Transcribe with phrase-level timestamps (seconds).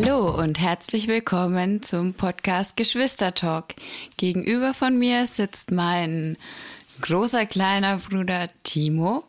[0.00, 3.74] Hallo und herzlich willkommen zum Podcast Geschwistertalk.
[4.16, 6.36] Gegenüber von mir sitzt mein
[7.00, 9.24] großer kleiner Bruder Timo.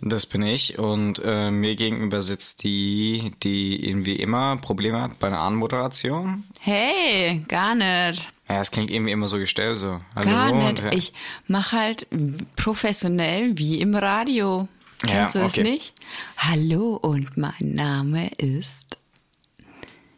[0.00, 5.28] Das bin ich und äh, mir gegenüber sitzt die, die irgendwie immer Probleme hat bei
[5.28, 6.42] einer Anmoderation.
[6.62, 8.28] Hey, gar nicht.
[8.48, 10.00] Ja, es klingt irgendwie immer so gestellt, so.
[10.16, 10.94] Hallo Gar und- nicht.
[10.96, 11.12] Ich
[11.46, 12.08] mache halt
[12.56, 14.66] professionell wie im Radio.
[15.06, 15.62] Kennst Ja, du das okay.
[15.70, 15.94] nicht?
[16.38, 18.95] Hallo und mein Name ist.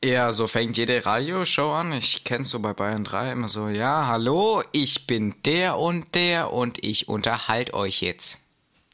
[0.05, 1.93] Ja, so fängt jede Radioshow an.
[1.93, 6.53] Ich kenn's so bei Bayern 3 immer so, ja, hallo, ich bin der und der
[6.53, 8.45] und ich unterhalte euch jetzt.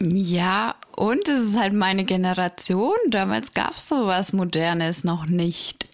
[0.00, 2.96] Ja, und es ist halt meine Generation.
[3.08, 5.88] Damals gab es sowas Modernes noch nicht.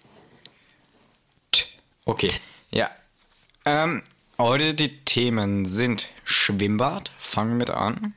[1.51, 1.65] T.
[2.05, 2.29] Okay,
[2.71, 2.89] ja.
[3.65, 4.01] Ähm,
[4.39, 8.13] heute die Themen sind Schwimmbad, fangen wir mit an.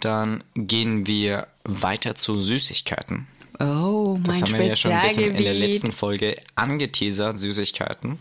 [0.00, 3.26] Dann gehen wir weiter zu Süßigkeiten.
[3.60, 8.18] Oh, mein Das haben wir ja schon ein bisschen in der letzten Folge angeteasert, Süßigkeiten.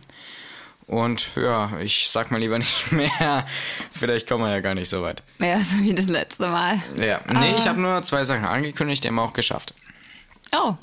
[0.85, 3.47] Und ja, ich sag mal lieber nicht mehr.
[3.93, 5.23] Vielleicht kommen wir ja gar nicht so weit.
[5.39, 6.81] Ja, so wie das letzte Mal.
[6.99, 7.57] Ja, nee, Ah.
[7.57, 9.73] ich habe nur zwei Sachen angekündigt, die haben wir auch geschafft.
[10.55, 10.75] Oh,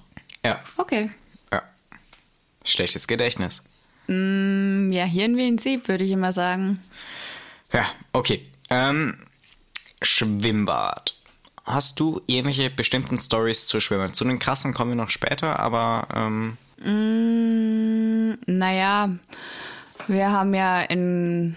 [0.44, 1.10] Ja, okay.
[1.52, 1.62] ja.
[2.64, 3.62] Schlechtes Gedächtnis.
[4.08, 6.82] Mm, Ja, Hirn wie ein Sieb, würde ich immer sagen.
[7.72, 8.46] Ja, okay.
[8.70, 9.18] Ähm,
[10.02, 11.14] Schwimmbad.
[11.72, 14.12] Hast du irgendwelche bestimmten Stories zu Schwimmen?
[14.14, 19.10] Zu den krassen kommen wir noch später, aber ähm, Mm, Naja,
[20.08, 21.56] wir haben ja in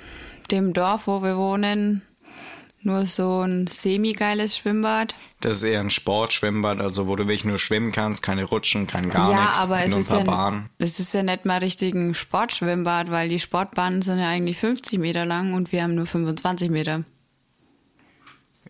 [0.51, 2.01] dem Dorf, wo wir wohnen,
[2.81, 5.15] nur so ein semi-geiles Schwimmbad.
[5.39, 9.09] das ist eher ein Sportschwimmbad, also wo du wirklich nur schwimmen kannst, keine Rutschen, kein
[9.09, 10.69] gar ja, nichts, aber es ist ja, Bahnen.
[10.77, 14.99] es ist ja nicht mal richtig ein Sportschwimmbad, weil die Sportbahnen sind ja eigentlich 50
[14.99, 17.03] Meter lang und wir haben nur 25 Meter.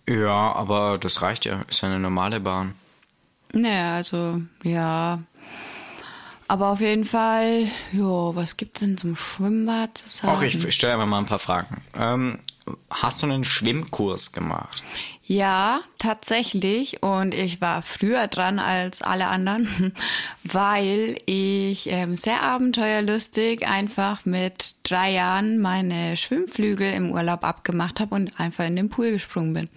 [0.08, 1.62] Ja, aber das reicht ja.
[1.68, 2.76] Ist ja eine normale Bahn.
[3.54, 5.20] Naja, also, ja.
[6.48, 10.33] Aber auf jeden Fall, jo, was gibt's denn zum Schwimmbad zu sagen?
[10.36, 11.82] Auch ich stelle einfach mal ein paar Fragen.
[11.98, 12.39] Ähm,
[12.90, 14.84] hast du einen Schwimmkurs gemacht?
[15.26, 17.02] Ja, tatsächlich.
[17.02, 19.94] Und ich war früher dran als alle anderen,
[20.44, 28.16] weil ich ähm, sehr abenteuerlustig einfach mit drei Jahren meine Schwimmflügel im Urlaub abgemacht habe
[28.16, 29.70] und einfach in den Pool gesprungen bin.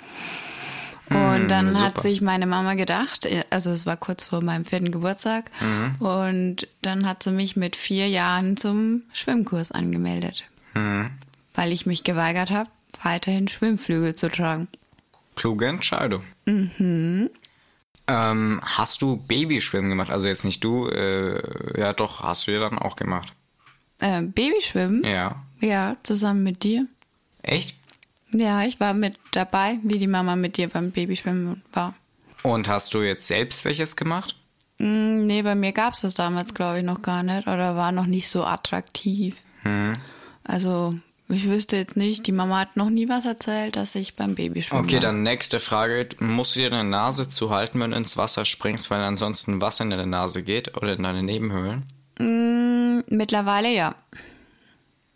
[1.09, 2.01] Und dann hat super.
[2.01, 5.53] sich meine Mama gedacht, also es war kurz vor meinem vierten Geburtstag,
[6.01, 10.43] und dann hat sie mich mit vier Jahren zum Schwimmkurs angemeldet,
[11.55, 12.71] weil ich mich geweigert habe,
[13.03, 14.69] weiterhin Schwimmflügel zu tragen.
[15.35, 16.25] Kluge Entscheidung.
[16.47, 17.31] Mhm.
[18.09, 20.11] Ähm, hast du Babyschwimmen gemacht?
[20.11, 23.33] Also jetzt nicht du, äh, ja doch, hast du ja dann auch gemacht.
[23.99, 25.05] Äh, Babyschwimmen?
[25.05, 25.43] Ja.
[25.61, 26.87] Ja, zusammen mit dir.
[27.43, 27.77] Echt?
[28.31, 31.95] Ja, ich war mit dabei, wie die Mama mit dir beim Babyschwimmen war.
[32.43, 34.37] Und hast du jetzt selbst welches gemacht?
[34.79, 37.93] Mm, nee, bei mir gab es das damals, glaube ich, noch gar nicht oder war
[37.93, 39.37] noch nicht so attraktiv.
[40.45, 40.95] Also,
[41.29, 44.85] ich wüsste jetzt nicht, die Mama hat noch nie was erzählt, dass ich beim Babyschwimmen
[44.85, 45.01] Okay, war.
[45.03, 46.09] dann nächste Frage.
[46.21, 49.91] Musst du dir deine Nase zuhalten, wenn du ins Wasser springst, weil ansonsten Wasser in
[49.91, 51.85] deine Nase geht oder in deine Nebenhöhlen?
[52.19, 53.95] Mm, Mittlerweile ja.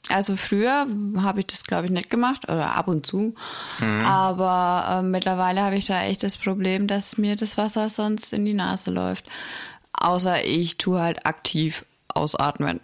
[0.08, 0.86] Also früher
[1.18, 3.34] habe ich das, glaube ich, nicht gemacht oder ab und zu.
[4.04, 8.44] Aber äh, mittlerweile habe ich da echt das Problem, dass mir das Wasser sonst in
[8.44, 9.26] die Nase läuft.
[9.92, 12.80] Außer ich tue halt aktiv ausatmen.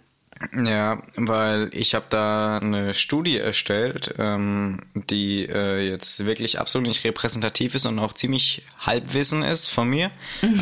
[0.55, 7.03] Ja, weil ich habe da eine Studie erstellt, ähm, die äh, jetzt wirklich absolut nicht
[7.03, 10.11] repräsentativ ist und auch ziemlich Halbwissen ist von mir.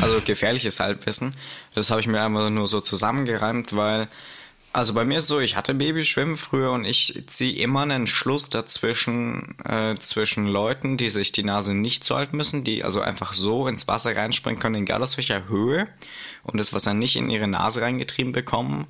[0.00, 1.34] Also gefährliches Halbwissen.
[1.74, 4.08] Das habe ich mir einfach nur so zusammengereimt, weil,
[4.72, 8.48] also bei mir ist so, ich hatte Babyschwimmen früher und ich ziehe immer einen Schluss
[8.48, 13.68] dazwischen, äh, zwischen Leuten, die sich die Nase nicht zuhalten müssen, die also einfach so
[13.68, 15.86] ins Wasser reinspringen können, egal aus welcher Höhe
[16.44, 18.86] und das Wasser nicht in ihre Nase reingetrieben bekommen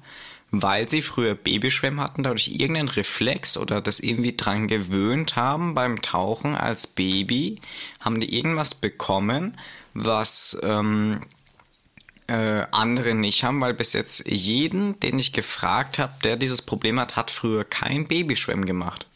[0.51, 6.00] weil sie früher Babyschwimmen hatten, dadurch irgendeinen Reflex oder das irgendwie dran gewöhnt haben beim
[6.03, 7.61] Tauchen als Baby,
[8.00, 9.59] haben die irgendwas bekommen,
[9.94, 11.20] was ähm,
[12.29, 16.99] äh, andere nicht haben, weil bis jetzt jeden, den ich gefragt habe, der dieses Problem
[17.00, 19.06] hat, hat früher kein Babyschwimmen gemacht.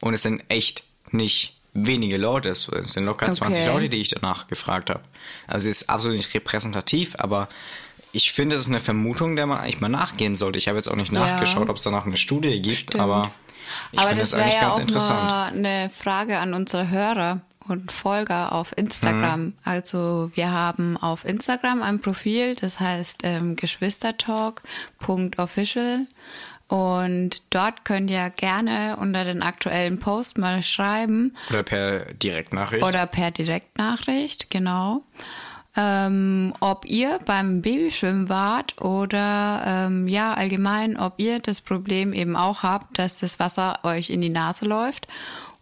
[0.00, 3.34] Und es sind echt nicht wenige Leute, es sind locker Okay.
[3.34, 5.02] 20 Leute, die ich danach gefragt habe.
[5.46, 7.48] Also es ist absolut nicht repräsentativ, aber
[8.12, 10.58] ich finde, es ist eine Vermutung, der man eigentlich mal nachgehen sollte.
[10.58, 11.20] Ich habe jetzt auch nicht Ja.
[11.20, 13.02] nachgeschaut, ob es da noch eine Studie gibt, Stimmt.
[13.02, 13.30] aber
[13.92, 15.30] ich finde das es wäre eigentlich ja ganz auch interessant.
[15.30, 19.40] mal eine Frage an unsere Hörer und Folger auf Instagram.
[19.44, 19.52] Mhm.
[19.64, 26.06] Also wir haben auf Instagram ein Profil, das heißt ähm, geschwistertalk.official
[26.68, 32.82] und dort könnt ihr gerne unter den aktuellen Post mal schreiben Oder per Direktnachricht.
[32.84, 35.02] oder per Direktnachricht, genau.
[35.76, 42.36] Ähm, ob ihr beim Babyschwimmen wart oder ähm, ja allgemein, ob ihr das Problem eben
[42.36, 45.08] auch habt, dass das Wasser euch in die Nase läuft.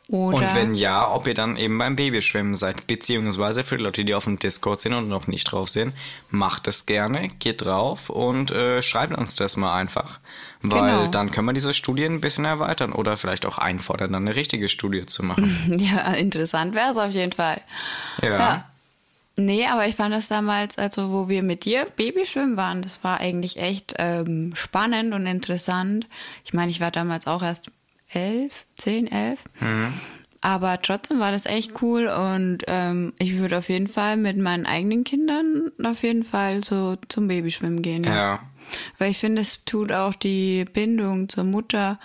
[0.09, 2.89] Oder Und wenn ja, ob ihr dann eben beim Babyschwimmen seid.
[2.89, 5.95] Beziehungsweise für die Leute, die auf dem Discord sind und noch nicht drauf sind,
[6.31, 10.19] macht es gerne, geht drauf und äh, schreibt uns das mal einfach.
[10.63, 11.07] Weil Genau.
[11.07, 14.69] dann können wir diese Studie ein bisschen erweitern oder vielleicht auch einfordern, dann eine richtige
[14.69, 15.55] Studie zu machen.
[15.79, 17.61] ja, interessant wäre es auf jeden Fall.
[18.21, 18.29] Ja.
[18.37, 18.70] Ja.
[19.41, 23.21] Nee, aber ich fand das damals, also wo wir mit dir Babyschwimmen waren, das war
[23.21, 26.09] eigentlich echt ähm, spannend und interessant.
[26.45, 27.71] Ich meine, ich war damals auch erst
[28.13, 29.41] elf, zehn, elf.
[30.43, 34.67] Aber trotzdem war das echt cool und ähm, ich würde auf jeden Fall mit meinen
[34.67, 38.05] eigenen Kindern auf jeden Fall so zum Babyschwimmen gehen.
[38.05, 38.41] Ja.
[38.99, 41.99] Weil ich finde, es tut auch die Bindung zur Mutter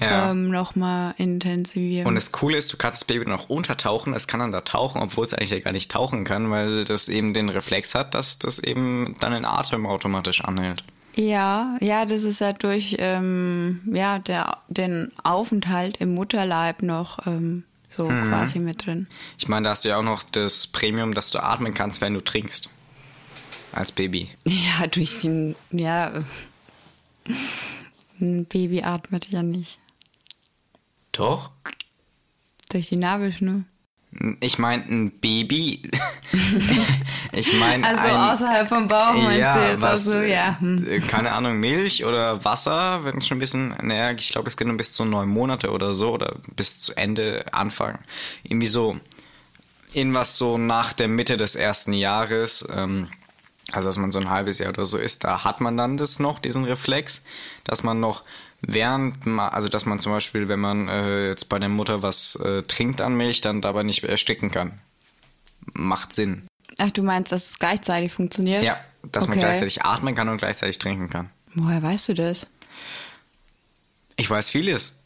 [0.00, 0.30] Ja.
[0.30, 2.06] ähm, nochmal intensivieren.
[2.06, 5.00] Und das Coole ist, du kannst das Baby noch untertauchen, es kann dann da tauchen,
[5.00, 8.38] obwohl es eigentlich ja gar nicht tauchen kann, weil das eben den Reflex hat, dass
[8.38, 10.84] das eben dann den Atem automatisch anhält.
[11.14, 17.64] Ja, ja, das ist ja durch ähm, ja, der, den Aufenthalt im Mutterleib noch ähm,
[17.88, 18.28] so Mhm.
[18.28, 19.06] quasi mit drin.
[19.38, 22.12] Ich meine, da hast du ja auch noch das Premium, dass du atmen kannst, wenn
[22.12, 22.68] du trinkst.
[23.72, 24.28] Als Baby.
[24.44, 26.22] Ja, durch den, ja,
[28.20, 29.78] ein Baby atmet ja nicht.
[31.16, 31.50] Doch?
[32.70, 33.64] Durch die Nabelschnur.
[34.40, 35.90] Ich meine, ein Baby.
[37.32, 40.58] ich meine, Also ein, außerhalb vom Bauch meinst ja, du jetzt was, also, ja.
[40.58, 40.86] Hm.
[40.86, 44.66] äh, keine Ahnung, Milch oder Wasser, wenn schon ein bisschen, naja, ich glaube, es geht
[44.66, 47.98] nur bis zu neun Monate oder so oder bis zu Ende, Anfang.
[48.42, 48.98] Irgendwie so,
[49.92, 53.08] irgendwas so nach der Mitte des ersten Jahres, ähm,
[53.72, 56.20] also dass man so ein halbes Jahr oder so ist, da hat man dann das
[56.20, 57.22] noch, diesen Reflex,
[57.64, 58.22] dass man noch
[58.62, 62.36] während, ma- also dass man zum Beispiel, wenn man äh, jetzt bei der Mutter was
[62.36, 64.80] äh, trinkt an Milch, dann dabei nicht ersticken kann.
[65.74, 66.46] Macht Sinn.
[66.78, 68.62] Ach, du meinst, dass es gleichzeitig funktioniert?
[68.62, 68.76] Ja,
[69.12, 69.46] dass man Okay.
[69.46, 71.30] gleichzeitig atmen kann und gleichzeitig trinken kann.
[71.54, 72.50] Woher weißt du das?
[74.16, 74.98] Ich weiß vieles.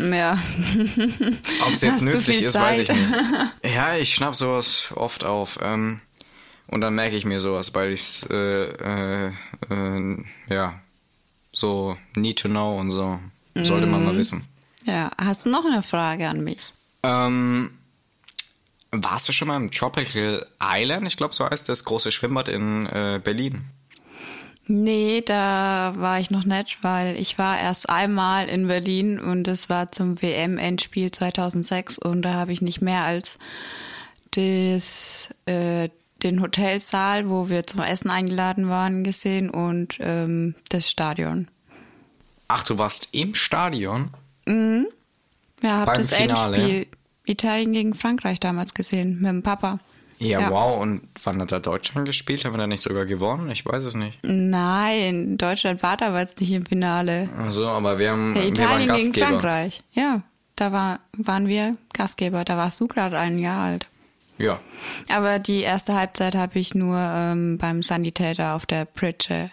[0.00, 0.32] Ja.
[1.66, 3.08] Ob es jetzt Hast nützlich ist, weiß ich nicht.
[3.64, 5.58] Ja, ich schnapp sowas oft auf.
[5.62, 6.00] Ähm,
[6.66, 9.32] und dann merke ich mir sowas, weil ich es, äh, äh,
[9.70, 10.80] äh, ja,
[11.54, 13.18] so need to know und so.
[13.54, 14.06] Sollte man Mhm.
[14.06, 14.44] mal wissen.
[14.84, 16.74] Ja, hast du noch eine Frage an mich?
[17.04, 17.70] Ähm,
[18.90, 21.06] warst du schon mal im Tropical Island?
[21.06, 23.64] Ich glaube, so heißt das große Schwimmbad in äh, Berlin.
[24.66, 29.68] Nee, da war ich noch nicht, weil ich war erst einmal in Berlin und es
[29.68, 33.38] war zum WM-Endspiel 2006 und da habe ich nicht mehr als
[34.32, 35.90] das, äh,
[36.24, 41.48] den Hotelsaal, wo wir zum Essen eingeladen waren, gesehen und ähm, das Stadion.
[42.48, 44.10] Ach, du warst im Stadion?
[44.46, 46.56] Ja, habe Beim das Finale?
[46.56, 46.86] Endspiel
[47.26, 49.78] Italien gegen Frankreich damals gesehen mit dem Papa.
[50.18, 50.50] Ja, Ja.
[50.50, 50.80] wow.
[50.80, 52.44] Und wann hat da Deutschland gespielt?
[52.44, 53.50] Haben wir da nicht sogar gewonnen?
[53.50, 54.18] Ich weiß es nicht.
[54.22, 57.28] Nein, Deutschland war damals nicht im Finale.
[57.38, 59.26] Also, aber wir haben Ja, wir waren Italien gegen Gastgeber.
[59.26, 59.82] Frankreich.
[59.92, 60.22] Ja,
[60.56, 62.44] da war, waren wir Gastgeber.
[62.44, 63.88] Da warst du gerade ein Jahr alt.
[64.38, 64.60] Ja.
[65.08, 69.50] Aber die erste Halbzeit habe ich nur ähm, beim Sanitäter auf der Pritsche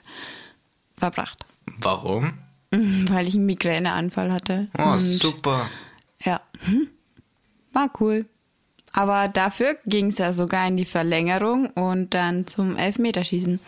[0.97, 1.45] verbracht.
[1.77, 2.33] Warum?
[2.71, 4.67] Weil ich einen Migräneanfall hatte.
[4.77, 5.67] Oh, super.
[6.23, 6.41] Ja.
[7.73, 8.25] War cool.
[8.93, 13.59] Aber dafür ging es ja sogar in die Verlängerung und dann zum Elfmeterschießen.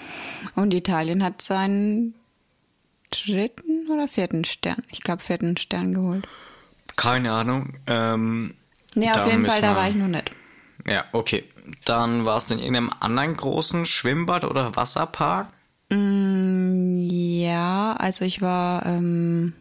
[0.55, 2.13] Und Italien hat seinen
[3.09, 4.83] dritten oder vierten Stern.
[4.89, 6.27] Ich glaube, vierten Stern geholt.
[6.97, 7.75] Keine Ahnung.
[7.87, 8.53] Ähm,
[8.95, 10.29] Nee, auf jeden Fall, da war ich noch nicht.
[10.87, 11.45] Ja, okay.
[11.85, 15.49] Dann warst du in irgendeinem anderen großen Schwimmbad oder Wasserpark?
[15.91, 19.53] Ja, also ich war ähm,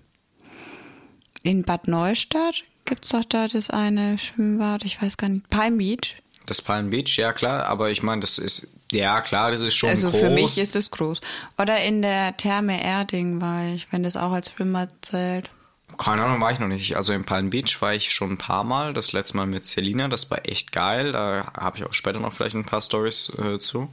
[1.43, 2.63] in Bad Neustadt.
[2.85, 4.85] Gibt's doch da das eine Schwimmbad?
[4.85, 5.49] Ich weiß gar nicht.
[5.51, 6.17] Palm Beach.
[6.47, 9.91] Das Palm Beach, ja klar, aber ich meine, das ist, ja klar, das ist schon
[9.91, 10.21] also groß.
[10.21, 11.21] für mich ist es groß.
[11.59, 15.51] Oder in der Therme Erding war ich, wenn das auch als Schwimmbad zählt.
[15.99, 16.97] Keine Ahnung, war ich noch nicht.
[16.97, 18.93] Also in Palm Beach war ich schon ein paar Mal.
[18.95, 21.13] Das letzte Mal mit Selina, das war echt geil.
[21.13, 23.89] Da habe ich auch später noch vielleicht ein paar Stories äh, zu.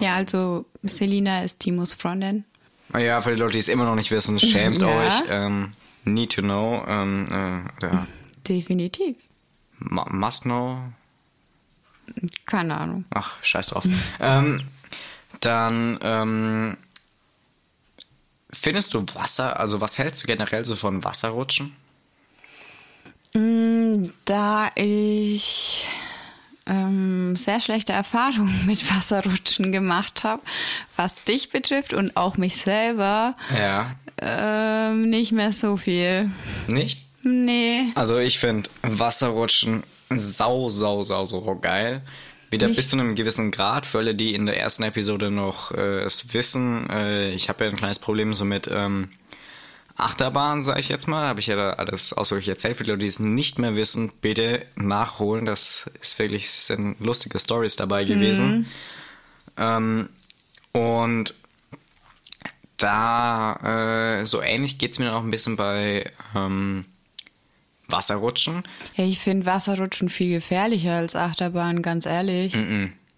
[0.00, 2.44] Ja, also Selina ist Timos Freundin.
[2.92, 4.88] Ah Ja, für die Leute, die es immer noch nicht wissen, schämt Ja.
[4.88, 5.14] euch.
[5.28, 5.72] Ähm,
[6.04, 6.84] need to know.
[6.86, 7.26] Ähm,
[7.80, 8.06] äh, ja.
[8.48, 9.16] Definitiv.
[9.78, 10.78] mu- Must know.
[12.46, 13.04] Keine Ahnung.
[13.14, 13.84] Ach, scheiß drauf.
[14.20, 14.62] ähm,
[15.40, 16.76] dann ähm,
[18.54, 21.74] findest du Wasser, also was hältst du generell so von Wasserrutschen?
[24.24, 25.88] Da ich
[26.66, 30.42] ähm, sehr schlechte Erfahrungen mit Wasserrutschen gemacht habe,
[30.96, 33.96] was dich betrifft und auch mich selber, Ja.
[34.22, 36.30] ähm, nicht mehr so viel.
[36.68, 37.04] Nicht?
[37.22, 37.86] Nee.
[37.96, 42.02] Also ich finde Wasserrutschen sau, sau, sau, sau geil.
[42.54, 46.02] Wieder bis zu einem gewissen Grad, für alle, die in der ersten Episode noch äh,
[46.04, 49.08] es wissen, äh, ich habe ja ein kleines Problem so mit ähm,
[49.96, 51.26] Achterbahn, sage ich jetzt mal.
[51.26, 52.76] Habe ich ja da alles ausdrücklich erzählt.
[52.76, 55.46] Für die Leute, die es nicht mehr wissen, bitte nachholen.
[55.46, 58.66] Das ist wirklich, es sind lustige Stories dabei gewesen.
[59.56, 60.08] Ähm,
[60.72, 61.34] und
[62.76, 66.84] da, äh, so ähnlich geht's mir noch ein bisschen bei ähm,
[67.96, 68.62] Wasserrutschen.
[68.96, 72.56] Ja, ich finde Wasserrutschen viel gefährlicher als Achterbahn, ganz ehrlich.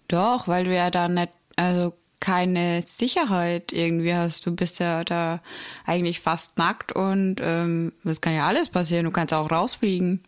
[0.07, 4.45] Doch, weil du ja da nicht, also keine Sicherheit irgendwie hast.
[4.45, 5.41] Du bist ja da
[5.85, 9.05] eigentlich fast nackt und ähm, es kann ja alles passieren.
[9.05, 10.21] Du kannst auch rausfliegen.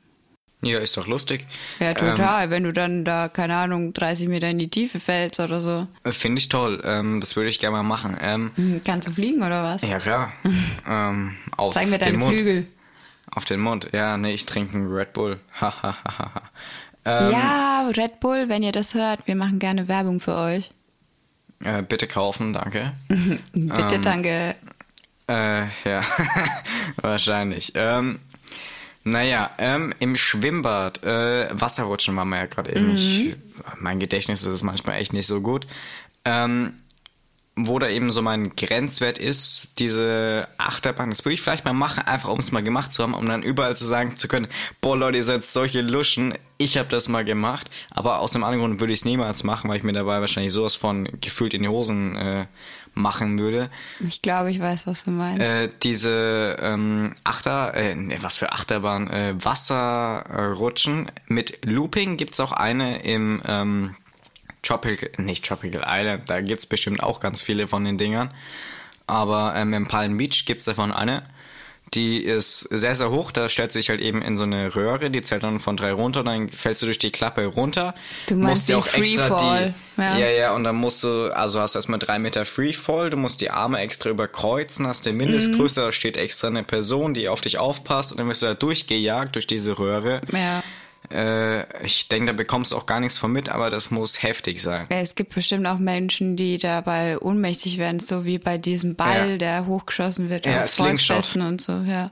[0.61, 1.47] Ja, ist doch lustig.
[1.79, 2.49] Ja, total.
[2.49, 5.87] Wenn du dann da, keine Ahnung, 30 Meter in die Tiefe fällst oder so.
[6.03, 6.81] Ähm, Finde ich toll.
[6.83, 8.17] Ähm, das würde ich gerne mal machen.
[8.19, 9.81] Ähm, Hm, Kannst du fliegen oder was?
[9.81, 10.33] ja, klar.
[10.87, 12.35] ähm, auf Zeig mir deine Mund.
[12.35, 12.67] Flügel.
[13.31, 13.89] Auf den Mund.
[13.93, 15.39] Ja, nee, ich trinke einen Red Bull.
[17.05, 20.71] Ähm, ja, Red Bull, wenn ihr das hört, wir machen gerne Werbung für euch.
[21.63, 22.93] äh, bitte kaufen, danke.
[23.53, 24.55] Bitte, Ähm, danke.
[25.27, 26.03] Äh, ja,
[27.01, 27.71] wahrscheinlich.
[27.75, 28.19] Ähm,
[29.03, 32.95] naja, ähm, im Schwimmbad, äh, Wasserrutschen waren wir ja gerade eben.
[32.95, 33.35] Ich,
[33.77, 35.67] mein Gedächtnis ist manchmal echt nicht so gut.
[36.25, 36.73] Ähm,
[37.67, 42.03] wo da eben so mein Grenzwert ist, diese Achterbahn, das würde ich vielleicht mal machen,
[42.05, 44.47] einfach um es mal gemacht zu haben, um dann überall zu sagen zu können,
[44.81, 48.65] boah Leute, ihr seid solche Luschen, ich habe das mal gemacht, aber aus einem anderen
[48.65, 51.61] Grund würde ich es niemals machen, weil ich mir dabei wahrscheinlich sowas von gefühlt in
[51.61, 52.45] die Hosen äh,
[52.93, 53.69] machen würde.
[53.99, 55.47] Ich glaube, ich weiß, was du meinst.
[55.47, 62.51] Äh, diese ähm, Achter, äh, nee, was für Achterbahn, äh, Wasserrutschen mit Looping gibt's auch
[62.51, 63.95] eine im ähm,
[64.61, 68.31] Tropical, nicht Tropical Island, da gibt's bestimmt auch ganz viele von den Dingern.
[69.07, 71.23] Aber ähm, im Palm Beach gibt's davon eine.
[71.95, 75.23] Die ist sehr, sehr hoch, da stellt sich halt eben in so eine Röhre, die
[75.23, 77.95] zählt dann von drei runter, dann fällst du durch die Klappe runter.
[78.27, 80.17] Du meinst musst die Freefall, die, ja.
[80.17, 83.49] ja, ja, und dann musst du, also hast erstmal drei Meter Freefall, du musst die
[83.49, 88.11] Arme extra überkreuzen, hast die Mindestgröße, da steht extra eine Person, die auf dich aufpasst
[88.11, 90.21] und dann wirst du da durchgejagt durch diese Röhre.
[90.31, 90.61] ja.
[91.11, 94.61] Äh, ich denke, da bekommst du auch gar nichts von mit, aber das muss heftig
[94.61, 94.85] sein.
[94.89, 99.37] Es gibt bestimmt auch Menschen, die dabei ohnmächtig werden, so wie bei diesem Ball, Ja.
[99.37, 100.69] der hochgeschossen wird Ja, auf.
[100.71, 102.11] Volksfesten und so, ja.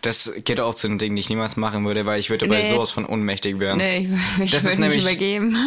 [0.00, 2.62] Das geht auch zu den Dingen, die ich niemals machen würde, weil ich würde dabei
[2.62, 2.68] Nee.
[2.68, 3.78] sowas von ohnmächtig werden.
[3.78, 4.08] Nee,
[4.38, 5.56] ich, ich Das ist würde mich nämlich- übergeben.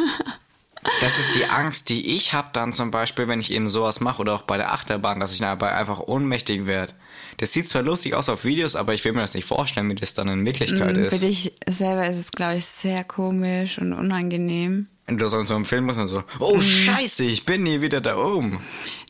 [1.01, 4.21] Das ist die Angst, die ich habe dann zum Beispiel, wenn ich eben sowas mache
[4.21, 6.93] oder auch bei der Achterbahn, dass ich dabei einfach ohnmächtig werde.
[7.37, 9.95] Das sieht zwar lustig aus auf Videos, aber ich will mir das nicht vorstellen, wie
[9.95, 11.21] das dann in Wirklichkeit Für ist.
[11.23, 14.87] dich selber ist es, glaube ich, sehr komisch und unangenehm.
[15.07, 16.61] Und du sonst so im Film musst und so, oh Mhm.
[16.61, 18.59] scheiße, ich bin nie wieder da oben.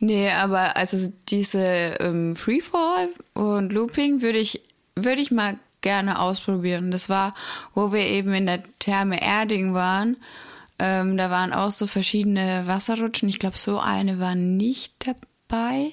[0.01, 0.98] Nee, aber also
[1.29, 1.63] diese
[2.00, 4.62] ähm, Freefall und Looping würde ich,
[4.96, 6.91] würde ich mal gerne ausprobieren.
[6.91, 7.34] Das war,
[7.74, 10.17] wo wir eben in der Therme Erding waren.
[10.79, 13.29] Ähm, da waren auch so verschiedene Wasserrutschen.
[13.29, 14.96] Ich glaube, so eine war nicht
[15.48, 15.91] dabei.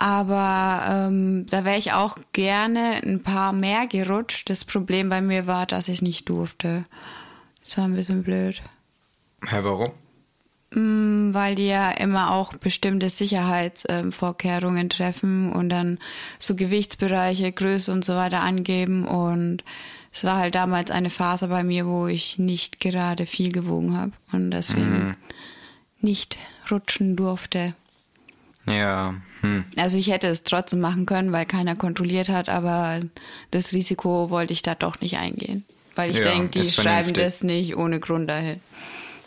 [0.00, 4.48] Aber ähm, da wäre ich auch gerne ein paar mehr gerutscht.
[4.48, 6.84] Das Problem bei mir war, dass ich es nicht durfte.
[7.62, 8.62] Das war ein bisschen blöd.
[9.46, 9.90] Hä, warum?
[10.72, 15.98] Mm, Weil die ja immer auch bestimmte Sicherheitsvorkehrungen treffen und dann
[16.38, 19.04] so Gewichtsbereiche, Größe und so weiter angeben.
[19.04, 19.64] Und
[20.14, 24.12] es war halt damals eine Phase bei mir, wo ich nicht gerade viel gewogen habe
[24.32, 25.14] und deswegen
[26.00, 26.38] nicht
[26.70, 27.74] rutschen durfte.
[28.64, 29.64] Ja, hm.
[29.78, 33.00] Also ich hätte es trotzdem machen können, weil keiner kontrolliert hat, aber
[33.50, 35.64] das Risiko wollte ich da doch nicht eingehen.
[35.96, 38.60] Weil ich Ja, denke, die schreiben das nicht ohne Grund dahin.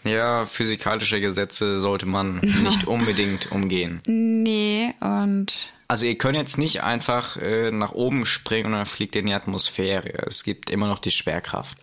[0.04, 4.02] Ja, physikalische Gesetze sollte man nicht unbedingt umgehen.
[4.06, 5.54] Nee, und
[5.88, 9.28] Also ihr könnt jetzt nicht einfach äh, nach oben springen und dann fliegt ihr in
[9.28, 10.26] die Atmosphäre.
[10.28, 11.78] Es gibt immer noch die Schwerkraft.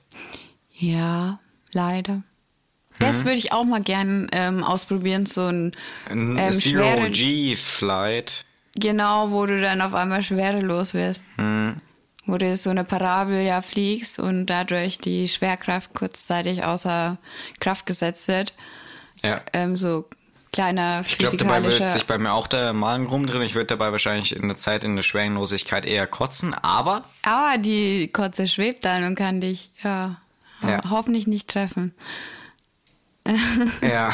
[0.73, 1.41] Ja,
[1.73, 2.23] leider.
[3.01, 5.73] Das würde ich auch mal gern ähm, ausprobieren, so ein
[6.11, 8.45] ähm, schwere, Zero-G-Flight.
[8.77, 11.23] genau, wo du dann auf einmal schwerelos wirst.
[12.27, 17.19] Wo du so eine Parabel ja fliegst und dadurch die Schwerkraft kurzzeitig außer
[17.59, 18.55] Kraft gesetzt wird.
[19.23, 19.41] Ja.
[19.53, 20.07] Ähm, so
[20.53, 23.43] kleiner Ich glaube, dabei wird sich bei mir auch der Magen rumdrehen.
[23.43, 28.09] Ich würde dabei wahrscheinlich in der Zeit in der Schwerelosigkeit eher kotzen, aber Aber die
[28.09, 30.17] Kotze schwebt dann und kann dich ja,
[30.63, 30.79] Ja.
[30.85, 31.95] ho hoffentlich nicht treffen.
[33.83, 34.13] ja.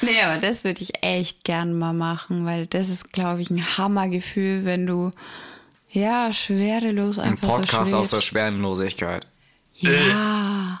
[0.00, 3.78] Nee, aber das würde ich echt gern mal machen, weil das ist, glaube ich, ein
[3.78, 5.10] Hammergefühl, wenn du
[5.90, 8.20] ja schwerelos Ein einfach Podcast so aus der.
[8.20, 9.26] Schwerelosigkeit.
[9.74, 10.80] Ja.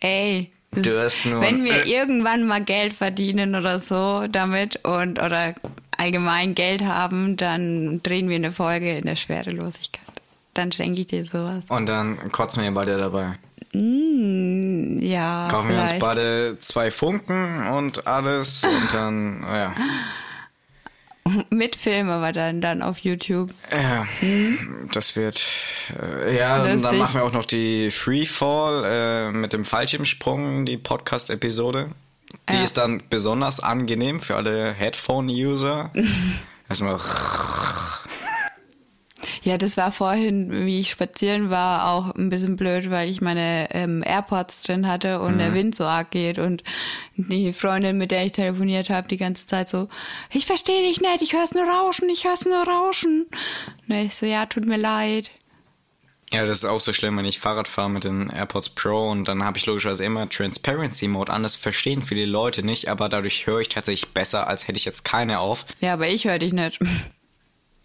[0.00, 0.50] Ey.
[0.70, 1.90] das Du ist- wenn ein wir Äh.
[1.90, 5.54] irgendwann mal Geld verdienen oder so damit und oder
[5.96, 10.02] allgemein Geld haben, dann drehen wir eine Folge in der Schwerelosigkeit.
[10.52, 11.64] Dann schenke ich dir sowas.
[11.68, 13.38] Und dann kotzen wir bald ja dabei.
[13.74, 15.48] Mm, ja.
[15.50, 16.00] Kaufen wir uns vielleicht.
[16.06, 19.74] beide zwei Funken und alles und dann, ja.
[21.48, 23.50] Mit Film, aber dann, dann auf YouTube.
[23.72, 24.06] Ja,
[24.92, 25.46] das wird.
[25.98, 26.98] Äh, ja, und dann Lustig.
[27.00, 31.88] machen wir auch noch die Freefall äh, mit dem Fallschirmsprung, die Podcast-Episode.
[32.50, 32.62] Die Ja.
[32.62, 35.90] ist dann besonders angenehm für alle Headphone-User.
[36.68, 37.00] Erstmal.
[39.44, 43.68] Ja, das war vorhin, wie ich spazieren war, auch ein bisschen blöd, weil ich meine
[43.72, 46.64] ähm, AirPods drin hatte und der Wind so arg geht und
[47.16, 49.90] die Freundin, mit der ich telefoniert habe, die ganze Zeit so,
[50.32, 53.26] ich verstehe dich nicht, ich hör's nur rauschen, ich hör's nur rauschen.
[53.86, 55.30] Und ich so, ja, tut mir leid.
[56.32, 59.28] Ja, das ist auch so schlimm, wenn ich Fahrrad fahre mit den AirPods Pro und
[59.28, 61.42] dann habe ich logischerweise immer Transparency Mode an.
[61.42, 65.04] Das verstehen viele Leute nicht, aber dadurch höre ich tatsächlich besser, als hätte ich jetzt
[65.04, 65.66] keine auf.
[65.80, 66.78] Ja, aber ich höre dich nicht.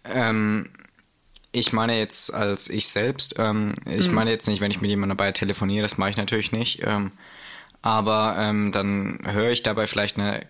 [0.04, 0.70] Ähm,
[1.52, 4.14] ich meine jetzt als ich selbst, ähm, ich Mhm.
[4.14, 6.80] meine jetzt nicht, wenn ich mit jemandem dabei telefoniere, das mache ich natürlich nicht.
[6.84, 7.10] Ähm,
[7.82, 10.46] aber ähm, dann höre ich dabei vielleicht eine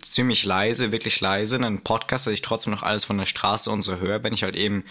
[0.00, 3.82] ziemlich leise, wirklich leise, einen Podcast, dass ich trotzdem noch alles von der Straße und
[3.82, 4.84] so höre, wenn ich halt eben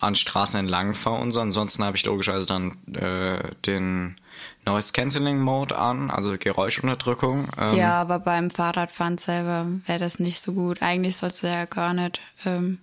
[0.00, 1.40] an Straßen entlang fahre und so.
[1.40, 4.16] Ansonsten habe ich logischerweise dann äh, den
[4.64, 7.48] Noise Cancelling Mode an, also Geräuschunterdrückung.
[7.60, 10.80] Ähm, ja, aber beim Fahrradfahren selber wäre das nicht so gut.
[10.80, 12.78] Eigentlich sollst du ja gar nicht ähm,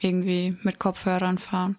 [0.00, 1.76] irgendwie mit Kopfhörern fahren.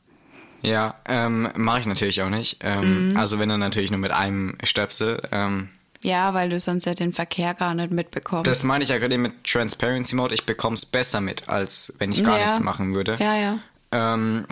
[0.61, 2.57] Ja, ähm, mache ich natürlich auch nicht.
[2.61, 5.21] Ähm, Also wenn dann natürlich nur mit einem Stöpsel.
[5.31, 5.69] Ähm,
[6.03, 8.45] Ja, weil du sonst ja den Verkehr gar nicht mitbekommst.
[8.47, 10.33] das meine ich ja gerade mit Transparency Mode.
[10.35, 12.43] Ich bekomme es besser mit, als wenn ich gar Ja.
[12.45, 13.15] nichts machen würde.
[13.19, 13.59] Ja, ja.
[13.91, 14.45] Ähm,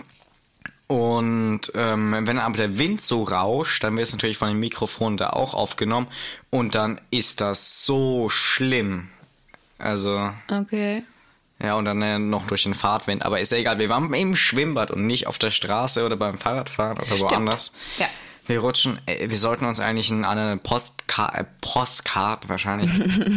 [0.86, 5.18] und ähm, wenn aber der Wind so rauscht, dann wird es natürlich von dem Mikrofon
[5.18, 6.06] da auch aufgenommen.
[6.48, 9.10] Und dann ist das so schlimm.
[9.78, 11.02] Also, Okay.
[11.62, 13.24] Ja, und dann äh, noch durch den Fahrtwind.
[13.24, 16.38] Aber ist ja egal, wir waren im Schwimmbad und nicht auf der Straße oder beim
[16.38, 17.72] Fahrradfahren oder woanders.
[17.98, 18.06] Ja.
[18.46, 22.90] Wir rutschen, äh, wir sollten uns eigentlich einen anderen äh, Postcard wahrscheinlich,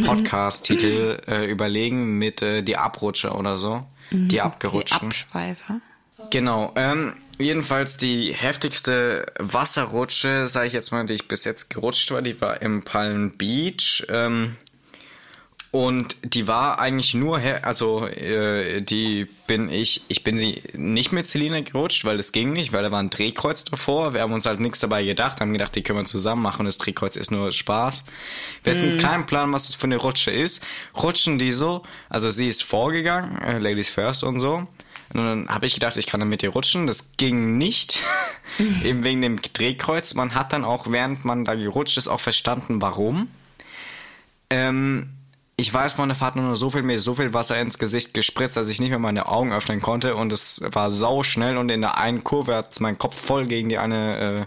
[0.05, 3.85] Podcast-Titel äh, überlegen mit äh, Die Abrutsche oder so.
[4.11, 5.09] Die Die Abgerutschten.
[5.09, 5.81] Abschweifer.
[6.29, 6.73] Genau.
[6.75, 12.21] Ähm, jedenfalls die heftigste Wasserrutsche, sage ich jetzt mal, die ich bis jetzt gerutscht war,
[12.21, 14.05] die war im Palm Beach.
[14.09, 14.55] Ähm,
[15.71, 21.13] und die war eigentlich nur, her also äh, die bin ich, ich bin sie nicht
[21.13, 24.13] mit Selina gerutscht, weil das ging nicht, weil da war ein Drehkreuz davor.
[24.13, 26.65] Wir haben uns halt nichts dabei gedacht, haben gedacht, die können wir zusammen machen.
[26.65, 28.03] Das Drehkreuz ist nur Spaß.
[28.63, 30.61] Wir hatten keinen Plan, was das für eine Rutsche ist.
[31.01, 34.63] Rutschen die so, also sie ist vorgegangen, äh, Ladies First und so.
[35.13, 36.85] Und dann habe ich gedacht, ich kann dann mit ihr rutschen.
[36.85, 37.97] Das ging nicht,
[38.83, 40.15] eben wegen dem Drehkreuz.
[40.15, 43.29] Man hat dann auch, während man da gerutscht ist, auch verstanden, warum.
[44.49, 45.11] Ähm,
[45.61, 48.67] ich weiß der Fahrt nur so viel, mir so viel Wasser ins Gesicht gespritzt, dass
[48.67, 51.97] ich nicht mehr meine Augen öffnen konnte und es war sau schnell und in der
[51.97, 54.45] einen Kurve hat mein Kopf voll gegen die eine, äh,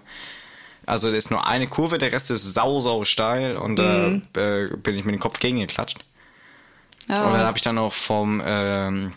[0.87, 4.67] also das ist nur eine Kurve, der Rest ist sau, sau steil und da äh,
[4.77, 6.05] bin ich mit dem Kopf gegengeklatscht.
[7.09, 7.13] Oh.
[7.13, 9.13] Und dann habe ich dann auch vom ähm,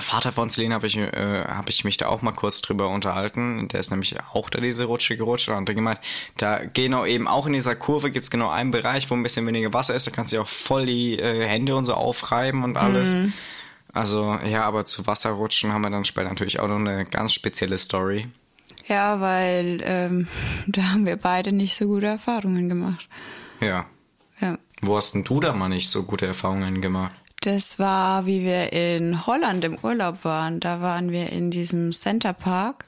[0.00, 3.68] Vater von Celine habe ich, äh, hab ich mich da auch mal kurz drüber unterhalten.
[3.68, 6.00] Der ist nämlich auch da diese Rutsche gerutscht und hat gemeint,
[6.36, 9.72] da genau eben auch in dieser Kurve gibt's genau einen Bereich, wo ein bisschen weniger
[9.72, 10.06] Wasser ist.
[10.06, 13.14] Da kannst du auch voll die äh, Hände und so aufreiben und alles.
[13.92, 17.78] Also ja, aber zu Wasserrutschen haben wir dann später natürlich auch noch eine ganz spezielle
[17.78, 18.26] Story.
[18.86, 20.26] Ja, weil ähm,
[20.66, 23.08] da haben wir beide nicht so gute Erfahrungen gemacht.
[23.60, 23.86] Ja.
[24.40, 24.58] Ja.
[24.82, 27.14] Wo hast denn du da mal nicht so gute Erfahrungen gemacht?
[27.44, 30.60] Das war, wie wir in Holland im Urlaub waren.
[30.60, 32.86] Da waren wir in diesem Center Park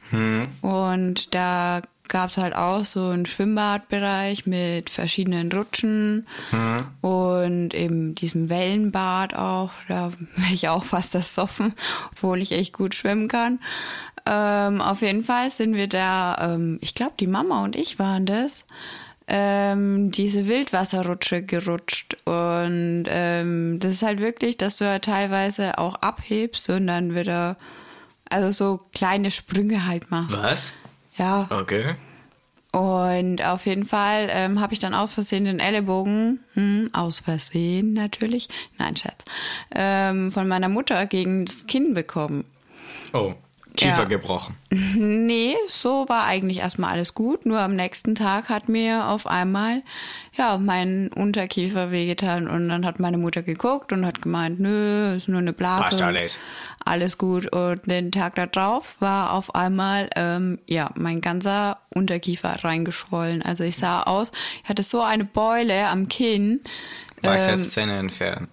[0.63, 6.27] und da gab es halt auch so einen Schwimmbadbereich mit verschiedenen Rutschen
[7.03, 9.73] und eben diesem Wellenbad auch.
[9.89, 11.75] Da wäre ich auch fast das Soffen,
[12.13, 13.59] obwohl ich echt gut schwimmen kann.
[14.25, 18.25] Ähm, auf jeden Fall sind wir da, ähm, ich glaube, die Mama und ich waren
[18.27, 18.65] das,
[19.29, 22.17] ähm, diese Wildwasserrutsche gerutscht.
[22.25, 27.57] Und ähm, das ist halt wirklich, dass du ja teilweise auch abhebst und dann wieder,
[28.31, 30.43] also so kleine Sprünge halt machst.
[30.43, 30.75] Was?
[31.17, 31.49] Ja.
[31.51, 31.97] Okay.
[32.73, 37.95] Und auf jeden Fall ähm, habe ich dann aus Versehen den Ellenbogen, hm, aus Versehen
[37.95, 39.25] natürlich, nein, Schatz,
[39.75, 42.45] ähm, von meiner Mutter gegen das Kinn bekommen.
[43.15, 43.33] Oh.
[43.77, 44.05] Kiefer Ja.
[44.05, 44.57] gebrochen.
[44.99, 47.47] Nee, so war eigentlich erstmal alles gut.
[47.47, 49.83] Nur am nächsten Tag hat mir auf einmal
[50.35, 55.29] ja mein Unterkiefer wehgetan und dann hat meine Mutter geguckt und hat gemeint, nö, ist
[55.29, 55.83] nur eine Blase.
[55.85, 56.39] Passt alles.
[56.85, 57.53] Alles gut.
[57.53, 63.43] Und den Tag darauf war auf einmal ähm, ja mein ganzer Unterkiefer reingeschwollen.
[63.43, 64.31] Also ich sah aus,
[64.63, 66.61] ich hatte so eine Beule am Kinn.
[67.23, 68.49] Weiß Ähm, jetzt Zähne entfernt.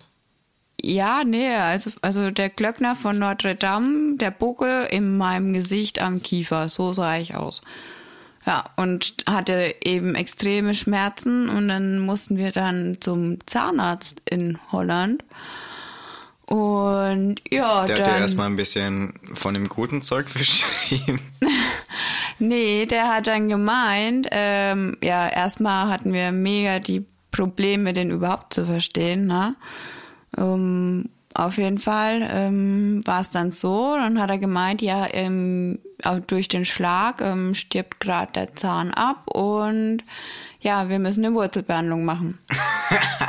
[0.84, 6.22] Ja, nee, also, also der Glöckner von Notre Dame, der Buckel in meinem Gesicht am
[6.22, 7.62] Kiefer, so sah ich aus.
[8.46, 15.24] Ja, und hatte eben extreme Schmerzen und dann mussten wir dann zum Zahnarzt in Holland.
[16.46, 18.06] Und ja, Der dann.
[18.06, 21.22] hat dir erstmal ein bisschen von dem guten Zeug verschrieben.
[22.40, 28.56] Nee, der hat dann gemeint, ähm, ja, erstmal hatten wir mega die Probleme, den überhaupt
[28.56, 29.56] zu verstehen, ne?
[30.38, 35.80] Ähm, auf jeden Fall ähm, war es dann so, dann hat er gemeint, ja, ähm,
[36.28, 40.04] durch den Schlag ähm, stirbt gerade der Zahn ab und
[40.60, 42.40] ja, wir müssen eine Wurzelbehandlung machen.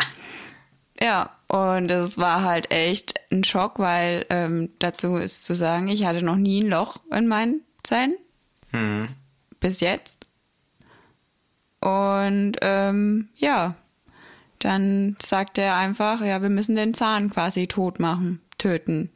[1.01, 6.05] ja, und es war halt echt ein Schock, weil ähm, dazu ist zu sagen, ich
[6.05, 8.17] hatte noch nie ein Loch in meinen Zähnen
[9.61, 10.27] bis jetzt.
[11.81, 13.75] Und ähm, ja,
[14.65, 19.11] dann sagt er einfach, ja, wir müssen den Zahn quasi tot machen, töten.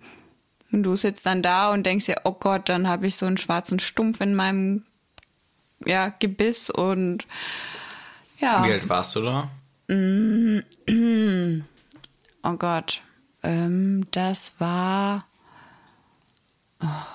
[0.70, 3.38] Und du sitzt dann da und denkst dir, oh Gott, dann habe ich so einen
[3.38, 4.84] schwarzen Stumpf in meinem
[5.86, 7.26] ja, Gebiss und
[8.38, 8.62] ja.
[8.62, 9.50] Wie alt warst du da?
[12.42, 13.00] Oh Gott.
[13.42, 15.24] Ähm, das war.
[16.82, 17.06] Oh,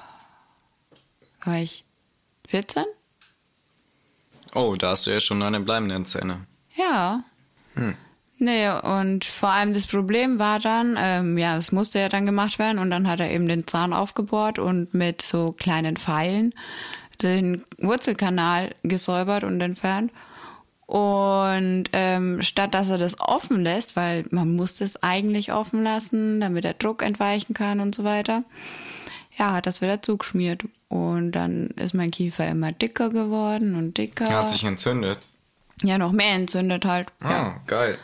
[1.46, 1.86] war ich
[2.48, 2.84] 14?
[4.56, 6.48] Oh, da hast du ja schon eine bleibenden Zähne.
[6.76, 7.24] Ja.
[8.44, 12.60] Nee, und vor allem das Problem war dann, ähm, ja, es musste ja dann gemacht
[12.60, 16.54] werden und dann hat er eben den Zahn aufgebohrt und mit so kleinen Pfeilen
[17.22, 20.12] den Wurzelkanal gesäubert und entfernt.
[20.88, 26.42] Und ähm, statt dass er das offen lässt, weil man muss das eigentlich offen lassen,
[26.42, 28.44] damit der Druck entweichen kann und so weiter,
[29.38, 30.66] ja, hat das wieder zugeschmiert.
[30.90, 34.26] Und dann ist mein Kiefer immer dicker geworden und dicker.
[34.26, 35.20] Er hat sich entzündet.
[35.82, 37.08] ja, noch mehr entzündet halt.
[37.24, 37.30] Ja.
[37.30, 37.98] Ah, geil.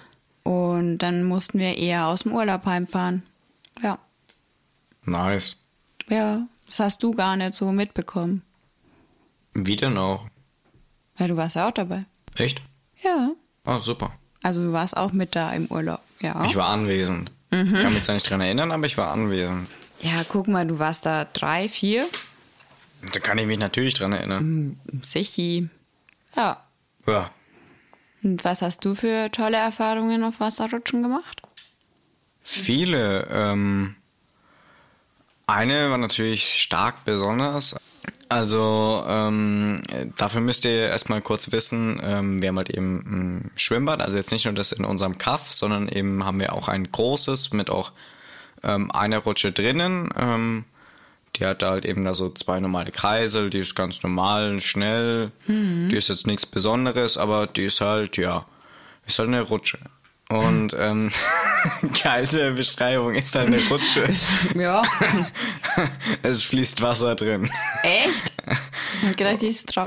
[0.50, 3.22] Und dann mussten wir eher aus dem Urlaub heimfahren.
[3.84, 4.00] Ja.
[5.06, 5.62] Nice.
[6.10, 8.42] Ja, das hast du gar nicht so mitbekommen.
[9.54, 10.26] Wie denn auch?
[11.20, 12.06] Ja, du warst ja auch dabei.
[12.34, 12.64] Echt?
[13.04, 13.30] Ja.
[13.64, 14.12] Oh, super.
[14.42, 16.02] Also du warst auch mit da im Urlaub.
[16.20, 16.44] Ja.
[16.46, 17.32] Ich war anwesend.
[17.52, 17.76] Mhm.
[17.76, 19.70] Ich kann mich zwar nicht dran erinnern, aber ich war anwesend.
[20.02, 22.08] Ja, guck mal, du warst da drei, vier.
[23.14, 24.80] Da kann ich mich natürlich dran erinnern.
[25.04, 25.70] Sichi.
[26.36, 26.60] Ja.
[27.06, 27.30] Ja.
[28.24, 31.42] Und was hast du für tolle Erfahrungen auf Wasserrutschen gemacht?
[32.42, 33.28] Viele.
[33.32, 33.96] Ähm,
[35.48, 37.76] eine war natürlich stark besonders.
[38.28, 39.82] Also ähm,
[40.18, 44.32] dafür müsst ihr erstmal kurz wissen, ähm, wir haben halt eben ein Schwimmbad, also jetzt
[44.32, 47.92] nicht nur das in unserem Kaff, sondern eben haben wir auch ein großes mit auch
[48.64, 50.10] ähm, einer Rutsche drinnen.
[50.16, 50.66] Ähm,
[51.40, 55.96] die hat halt eben da so zwei normale Kreisel, die ist ganz normal, schnell, die
[55.96, 58.46] ist jetzt nichts Besonderes, aber die ist halt, ja,
[59.08, 59.80] ist halt eine Rutsche.
[60.32, 61.10] Und ähm,
[62.04, 64.08] geile Beschreibung ist halt eine Rutsche.
[64.56, 64.84] Ja.
[66.22, 67.50] es fließt Wasser drin.
[67.82, 68.34] Echt?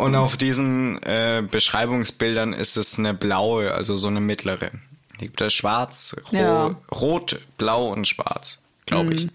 [0.01, 0.05] Die.
[0.05, 4.71] Und auf diesen äh, Beschreibungsbildern ist es eine blaue, also so eine mittlere.
[5.19, 6.69] Hier gibt es schwarz, ro Ja.
[6.71, 6.77] Mhm.
[6.93, 9.29] rot, blau und schwarz, glaube ich.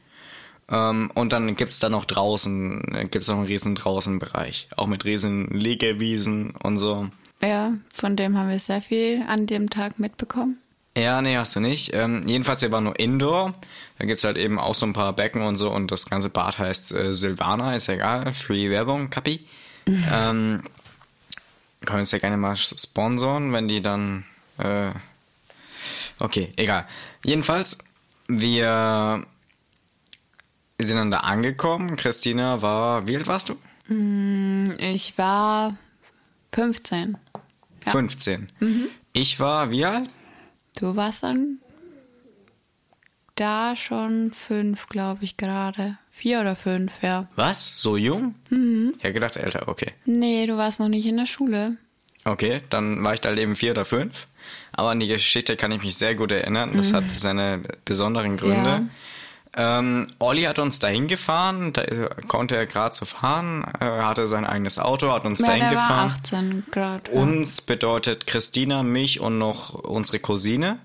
[0.69, 4.67] Ähm, und dann gibt es da noch draußen, gibt es noch einen riesen Draußenbereich.
[4.75, 7.09] Auch mit riesen Liegewiesen und so.
[7.41, 10.57] ja, von dem haben wir sehr viel an dem Tag mitbekommen.
[10.97, 11.93] Ja, nee, hast du nicht.
[11.93, 13.53] Ähm, jedenfalls, wir waren nur Indoor.
[13.99, 16.57] Da gibt's halt eben auch so ein paar Becken und so und das ganze Bad
[16.57, 18.33] heißt äh, Silvana, ist egal.
[18.33, 19.45] Free Werbung, Kapi.
[19.87, 20.63] ähm,
[21.85, 24.25] können uns ja gerne mal sponsoren, wenn die dann.
[24.57, 24.89] Äh,
[26.19, 26.87] okay, egal.
[27.23, 27.77] Jedenfalls,
[28.27, 29.23] wir
[30.85, 31.95] sind dann da angekommen.
[31.95, 33.57] Christina war, wie alt warst du?
[34.79, 35.75] Ich war
[36.53, 37.17] 15.
[37.85, 37.91] Ja.
[37.91, 38.47] 15.
[39.13, 40.09] Ich war, wie alt?
[40.79, 41.57] Du warst dann
[43.35, 45.97] da schon fünf, glaube ich, gerade.
[46.11, 47.27] Vier oder fünf, ja.
[47.35, 47.79] Was?
[47.79, 48.35] So jung?
[48.49, 48.93] Mhm.
[48.97, 49.93] Ich hätte gedacht, älter, okay.
[50.05, 51.77] Nee, du warst noch nicht in der Schule.
[52.25, 54.27] Okay, dann war ich da eben vier oder fünf.
[54.73, 56.73] Aber an die Geschichte kann ich mich sehr gut erinnern.
[56.75, 58.89] Das hat seine besonderen Gründe.
[59.57, 61.83] Ähm, Olli hat uns dahin gefahren, da
[62.27, 66.11] konnte er gerade so fahren, er hatte sein eigenes Auto, hat uns Ja, dahin gefahren.
[66.15, 67.09] 18 Grad.
[67.09, 70.77] Uns bedeutet Christina, mich und noch unsere Cousine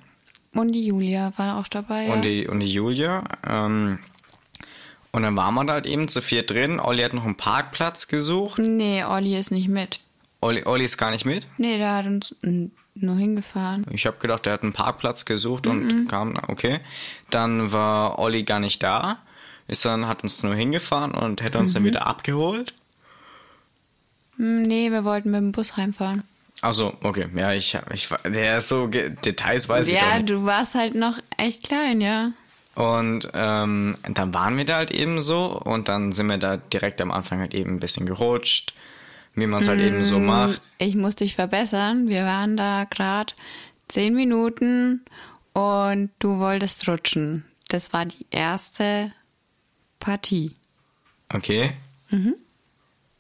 [0.55, 2.09] Und die Julia war auch dabei.
[2.09, 3.25] Und, die, und die Julia.
[3.47, 3.99] Ähm,
[5.11, 6.81] und dann waren wir da halt eben zu vier drin.
[6.81, 8.59] Olli hat noch einen Parkplatz gesucht.
[8.59, 10.01] nee, Olli ist nicht mit.
[10.41, 11.47] Olli, Olli ist gar nicht mit.
[11.59, 12.35] Nee, der hat uns
[12.95, 13.87] nur hingefahren.
[13.91, 16.81] Ich habe gedacht, er hat einen Parkplatz gesucht und kam, okay.
[17.31, 19.19] Dann war Olli gar nicht da.
[19.69, 22.75] Ist dann, hat uns nur hingefahren und hätte uns dann wieder abgeholt.
[24.37, 26.25] Hm, Nee, wir wollten mit dem Bus heimfahren.
[26.61, 30.75] Also, okay, ja, ich, ich der ist so, Details weiß ich doch Ja, du warst
[30.75, 32.31] halt noch echt klein, ja.
[32.75, 37.01] Und ähm, dann waren wir da halt eben so und dann sind wir da direkt
[37.01, 38.73] am Anfang halt eben ein bisschen gerutscht.
[39.35, 40.63] Wie man es halt eben so macht.
[40.79, 42.09] Ich muss dich verbessern.
[42.09, 43.35] Wir waren da gerade
[43.89, 45.05] zehn Minuten
[45.53, 47.45] und du wolltest rutschen.
[47.69, 49.13] Das war die erste
[49.99, 50.53] Partie.
[51.33, 51.73] Okay.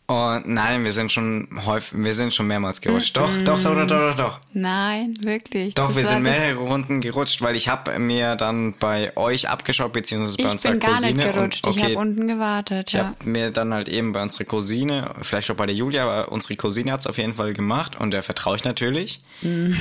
[0.08, 3.16] Und nein, wir sind schon häufig, wir sind schon mehrmals gerutscht.
[3.16, 4.40] Doch, doch, doch, doch, doch, doch, doch.
[4.52, 5.74] Nein, wirklich.
[5.74, 9.92] Doch, Das wir sind mehrere Runden gerutscht, weil ich habe mir dann bei euch abgeschaut,
[9.92, 11.14] beziehungsweise bei Ich unserer bin gar Cousine.
[11.14, 11.66] nicht gerutscht.
[11.66, 12.88] Und, Ich habe unten gewartet.
[12.88, 13.06] Ich Ja.
[13.06, 16.56] habe mir dann halt eben bei unserer Cousine, vielleicht auch bei der Julia, aber unsere
[16.56, 19.22] Cousine hat es auf jeden Fall gemacht und der vertraue ich natürlich.
[19.40, 19.76] Mhm.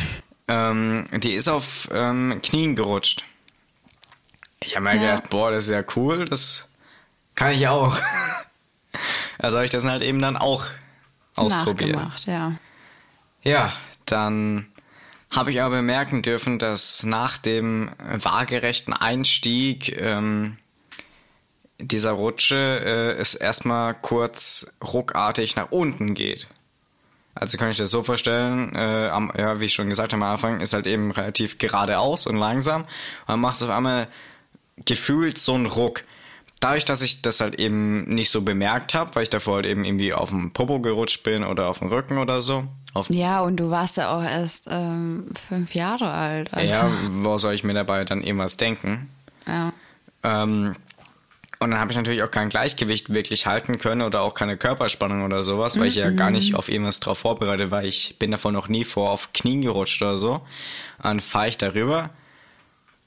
[0.48, 3.26] Ähm, die ist auf ähm, Knien gerutscht.
[4.64, 5.16] Ich habe mir Ja.
[5.16, 6.70] gedacht, boah, das ist ja cool, das
[7.36, 7.98] kann ich auch.
[9.38, 10.66] also habe ich das halt eben dann auch
[11.36, 11.92] ausprobiert.
[11.92, 12.54] Nachgemacht, ja.
[13.44, 13.74] Ja,
[14.06, 14.68] dann
[15.32, 20.58] habe ich aber bemerken dürfen, dass nach dem waagerechten Einstieg ähm,
[21.80, 26.48] dieser Rutsche äh, es erstmal kurz ruckartig nach unten geht.
[27.34, 30.32] Also kann ich das so vorstellen, äh, am, ja, wie ich schon gesagt habe am
[30.34, 32.82] Anfang, ist halt eben relativ geradeaus und langsam.
[32.82, 32.90] Und
[33.28, 34.08] dann macht es auf einmal
[34.86, 36.04] gefühlt so einen Ruck.
[36.62, 39.84] Dadurch, dass ich das halt eben nicht so bemerkt habe, weil ich davor halt eben
[39.84, 42.64] irgendwie auf dem Popo gerutscht bin oder auf dem Rücken oder so.
[43.10, 46.54] Ja, und du warst ja auch erst ähm, fünf Jahre alt.
[46.54, 49.10] Also, ja, wo soll ich mir dabei dann irgendwas denken?
[49.48, 49.74] ja.
[50.24, 50.76] Ähm,
[51.62, 55.24] und dann habe ich natürlich auch kein Gleichgewicht wirklich halten können oder auch keine Körperspannung
[55.24, 57.84] oder sowas, weil ich ja gar nicht auf irgendwas drauf vorbereitet war.
[57.84, 60.42] Ich bin davon noch nie vor auf Knien gerutscht oder so.
[61.04, 62.10] Dann fahre ich darüber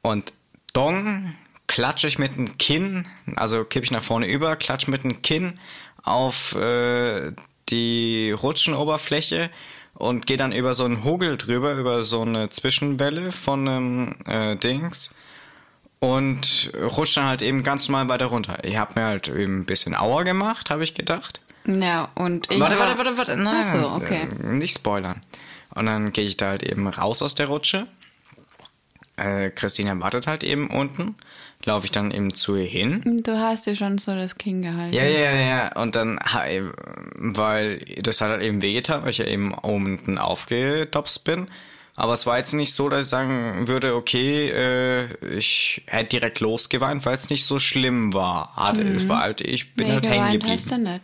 [0.02, 0.32] und
[0.72, 1.34] dong,
[1.66, 5.58] klatsche ich mit dem Kinn, also kippe ich nach vorne über, klatsche mit dem Kinn
[6.02, 7.32] auf äh,
[7.68, 9.50] die Rutschenoberfläche
[9.94, 14.56] und gehe dann über so einen Hugel drüber, über so eine Zwischenwelle von einem äh,
[14.56, 15.14] Dings
[16.00, 18.58] und rutsche dann halt eben ganz normal weiter runter.
[18.62, 21.40] Ich habe mir halt eben ein bisschen Auer gemacht, habe ich gedacht.
[21.66, 24.28] Ja, und ich warte, war, warte, warte, warte, nein, so, okay.
[24.42, 25.20] äh, nicht spoilern.
[25.74, 27.86] Und dann gehe ich da halt eben raus aus der Rutsche.
[29.16, 31.16] Äh, Christina wartet halt eben unten.
[31.66, 33.20] Laufe ich dann eben zu ihr hin.
[33.24, 34.94] Du hast dir schon so das Kinn gehalten.
[34.94, 35.72] Ja, ja, ja, ja.
[35.80, 36.18] Und dann,
[37.16, 41.46] weil das hat halt eben wehgetan, weil ich ja eben unten aufgedopst bin.
[41.96, 46.40] Aber es war jetzt nicht so, dass ich sagen würde, okay, äh, ich hätte direkt
[46.40, 48.54] losgeweint, weil es nicht so schlimm war.
[48.56, 49.92] Hat, Es war halt, ich bin Mhm.
[49.92, 51.00] Nee, halt hängen geweint hast geblieben.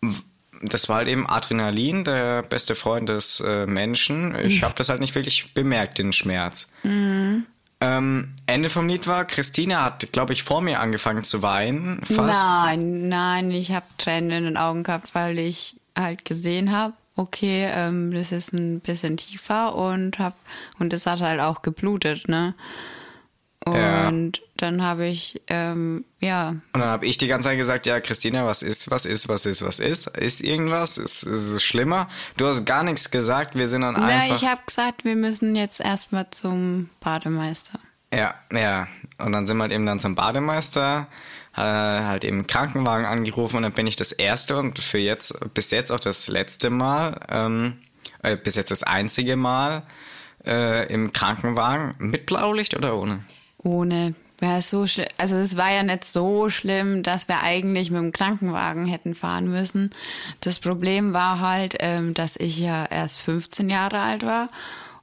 [0.00, 0.22] du nicht.
[0.62, 4.34] Das war halt eben Adrenalin, der beste Freund des äh, Menschen.
[4.44, 6.72] Ich habe das halt nicht wirklich bemerkt, den Schmerz.
[7.80, 12.00] Ähm, Ende vom Lied war, Christina hat, glaube ich, vor mir angefangen zu weinen.
[12.02, 12.50] Fast.
[12.50, 17.68] Nein, nein, ich habe Tränen in den Augen gehabt, weil ich halt gesehen habe, okay,
[17.70, 20.34] ähm, das ist ein bisschen tiefer und hab
[20.78, 22.54] und es hat halt auch geblutet, ne?
[23.66, 24.08] Ja.
[24.08, 28.00] Und dann habe ich, ähm, ja, Und dann habe ich die ganze Zeit gesagt, ja,
[28.00, 30.06] Christina, was ist, was ist, was ist, was ist?
[30.16, 30.98] Ist irgendwas?
[30.98, 32.08] Ist, ist es schlimmer?
[32.36, 34.36] Du hast gar nichts gesagt, wir sind dann na, einfach...
[34.36, 37.78] ich habe gesagt, wir müssen jetzt erstmal zum Bademeister.
[38.12, 38.88] ja, ja.
[39.18, 41.08] Und dann sind wir halt eben dann zum Bademeister,
[41.56, 45.72] äh, halt eben Krankenwagen angerufen und dann bin ich das erste und für jetzt, bis
[45.72, 47.78] jetzt auch das letzte Mal, ähm,
[48.22, 49.82] äh, bis jetzt das einzige Mal
[50.46, 53.20] äh, im Krankenwagen mit Blaulicht oder ohne?
[53.62, 54.14] Ohne.
[54.40, 58.86] Ja, so also es war ja nicht so schlimm, dass wir eigentlich mit dem Krankenwagen
[58.86, 59.90] hätten fahren müssen.
[60.40, 64.48] Das Problem war halt, ähm, dass ich ja erst 15 Jahre alt war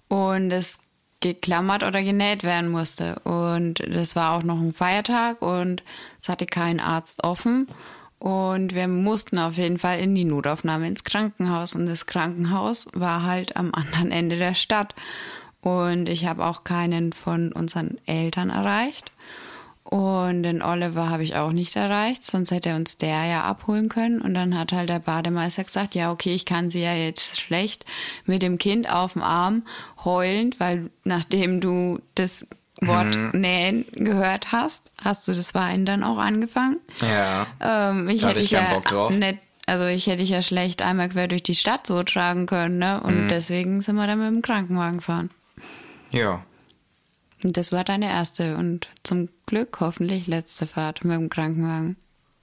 [0.08, 0.80] und es
[1.20, 3.20] geklammert oder genäht werden musste.
[3.24, 5.84] Und das war auch noch ein Feiertag und
[6.22, 7.68] es hatte kein Arzt offen.
[8.20, 11.76] Und wir mussten auf jeden Fall in die Notaufnahme ins Krankenhaus.
[11.76, 14.96] Und das Krankenhaus war halt am anderen Ende der Stadt.
[15.66, 19.12] Und ich habe auch keinen von unseren Eltern erreicht.
[19.84, 23.90] Und den Oliver habe ich auch nicht erreicht, sonst hätte er uns der ja abholen
[23.90, 24.22] können.
[24.22, 27.84] Und dann hat halt der Bademeister gesagt, ja, okay, ich kann sie ja jetzt schlecht
[28.26, 29.64] mit dem Kind auf dem Arm
[30.04, 32.46] heulend, weil nachdem du das
[32.82, 36.78] Wort nähen gehört hast, hast du das Weinen dann auch angefangen.
[37.02, 37.48] Ja.
[37.60, 39.12] Ähm, ich Da hätte ich ja Bock drauf.
[39.12, 42.78] nicht, also ich hätte ich ja schlecht einmal quer durch die Stadt so tragen können,
[42.78, 43.02] ne?
[43.02, 43.28] Und Mhm.
[43.30, 45.30] deswegen sind wir dann mit dem Krankenwagen gefahren.
[46.16, 46.44] Ja.
[47.44, 51.98] Und das war deine erste und zum Glück hoffentlich letzte Fahrt mit dem Krankenwagen.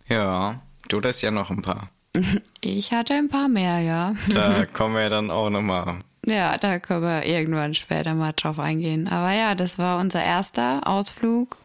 [0.09, 0.61] Ja.
[0.89, 1.91] Du das ja noch ein paar.
[2.65, 4.15] Ich hatte ein paar mehr, ja.
[4.31, 5.97] Da kommen wir dann auch nochmal.
[6.25, 9.09] Ja, da können wir irgendwann später mal drauf eingehen.
[9.09, 11.57] Aber ja, das war unser erster Ausflug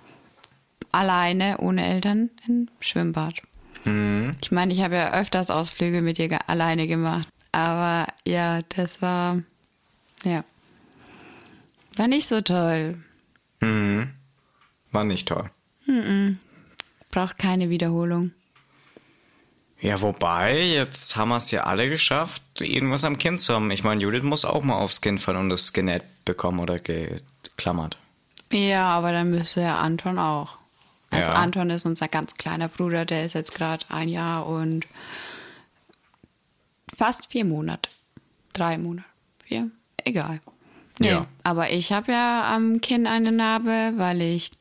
[0.91, 3.43] alleine, ohne Eltern, im Schwimmbad.
[3.85, 4.31] Mhm.
[4.41, 7.27] Ich meine, ich habe ja öfters Ausflüge mit dir alleine gemacht.
[7.51, 9.43] Aber ja, das war,
[10.23, 10.43] ja,
[11.97, 12.97] war nicht so toll.
[13.61, 14.09] Mhm.
[14.91, 15.49] War nicht toll.
[17.11, 18.31] Braucht keine Wiederholung.
[19.79, 23.69] Ja, wobei, jetzt haben wir es ja alle geschafft, irgendwas am Kind zu haben.
[23.69, 27.97] Ich meine, Judith muss auch mal aufs Kind fallen und es genäht bekommen oder geklammert.
[28.51, 30.57] Ja, aber dann müsste ja Anton auch.
[31.11, 31.35] Also Ja.
[31.37, 34.85] Anton ist unser ganz kleiner Bruder, der ist jetzt gerade ein Jahr und
[36.97, 37.89] fast vier Monate.
[38.53, 39.07] Drei Monate.
[39.45, 39.69] Vier?
[40.03, 40.41] Egal.
[40.99, 41.25] Nee, Ja.
[41.43, 44.51] aber ich habe ja am Kinn eine Narbe, weil ich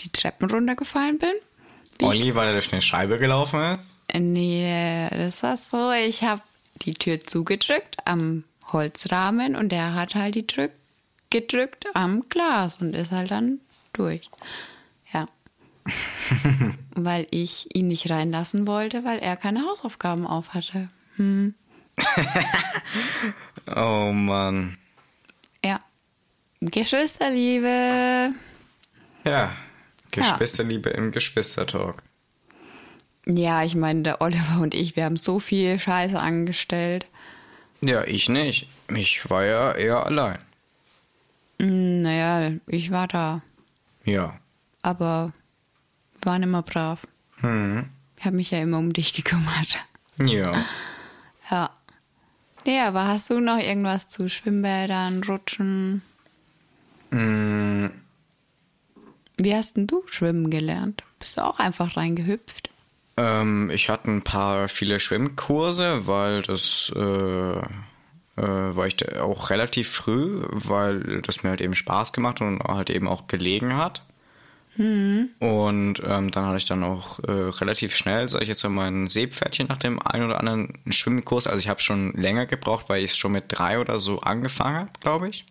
[0.00, 1.30] die Treppen runtergefallen bin.
[2.02, 3.94] Olli, weil er durch eine Scheibe gelaufen ist?
[4.14, 5.90] Nee, das war so.
[5.92, 6.42] Ich habe
[6.82, 10.72] die Tür zugedrückt am Holzrahmen und der hat halt die Drück
[11.30, 13.60] gedrückt am Glas und ist halt dann
[13.92, 14.28] durch.
[15.12, 15.26] Ja.
[16.94, 20.88] weil ich ihn nicht reinlassen wollte, weil er keine Hausaufgaben auf hatte.
[23.74, 24.76] Oh Mann.
[26.60, 26.68] Ja.
[26.70, 28.30] Geschwisterliebe.
[29.24, 29.52] Ja,
[30.10, 32.02] Geschwisterliebe im Geschwistertalk.
[33.26, 37.08] Ja, ich meine, der Oliver und ich, wir haben so viel Scheiße angestellt.
[37.80, 38.68] Ja, ich nicht.
[38.94, 40.38] Ich war ja eher allein.
[41.60, 43.42] Hm, Naja, ich war da.
[44.04, 44.38] Ja.
[44.82, 45.32] aber
[46.22, 47.06] wir waren immer brav.
[47.40, 47.88] Hm.
[48.18, 49.78] Ich habe mich ja immer um dich gekümmert.
[50.18, 50.64] Ja.
[51.50, 51.70] Ja.
[52.64, 56.02] Nee, aber hast du noch irgendwas zu Schwimmbädern, Rutschen?
[57.16, 57.86] Mm,
[59.38, 61.02] Wie hast denn du schwimmen gelernt?
[61.18, 62.70] Bist du auch einfach reingehüpft?
[63.16, 67.62] ähm, ich hatte ein paar viele Schwimmkurse, weil das äh, äh,
[68.36, 72.90] war ich da auch relativ früh, weil das mir halt eben Spaß gemacht und halt
[72.90, 74.02] eben auch gelegen hat.
[75.38, 79.08] Und ähm, dann hatte ich dann auch äh, relativ schnell, sag ich jetzt mal, mein
[79.08, 81.46] Seepferdchen nach dem einen oder anderen Schwimmkurs.
[81.46, 84.76] Also ich habe schon länger gebraucht, weil ich es schon mit drei oder so angefangen
[84.76, 85.46] habe, glaube ich.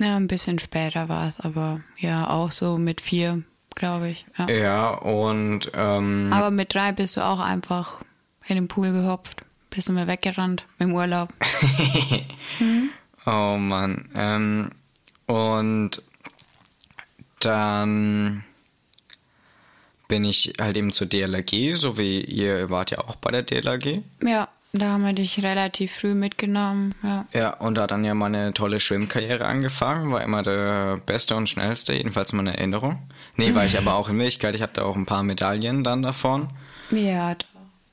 [0.00, 3.42] Ja, ein bisschen später war es, aber ja, auch so mit vier,
[3.74, 4.26] glaube ich.
[4.38, 4.48] Ja.
[4.48, 8.00] Ja, und ähm, Aber mit drei bist du auch einfach
[8.46, 9.42] in den Pool gehopft.
[9.70, 11.32] Bist du mir weggerannt im Urlaub.
[13.26, 14.08] Oh Mann.
[14.14, 14.70] Ähm,
[15.26, 16.02] und
[17.40, 18.44] dann
[20.08, 24.02] bin ich halt eben zur DLRG, so wie ihr wart ja auch bei der DLRG.
[24.22, 26.94] Ja, da haben wir dich relativ früh mitgenommen.
[27.02, 27.26] Ja.
[27.32, 31.48] Ja, und da hat dann ja meine tolle Schwimmkarriere angefangen, war immer der beste und
[31.48, 32.98] schnellste, jedenfalls meine Erinnerung.
[33.36, 36.02] Nee, war ich aber auch in Wirklichkeit, ich habe da auch ein paar Medaillen dann
[36.02, 36.50] davon.
[36.90, 37.34] Ja,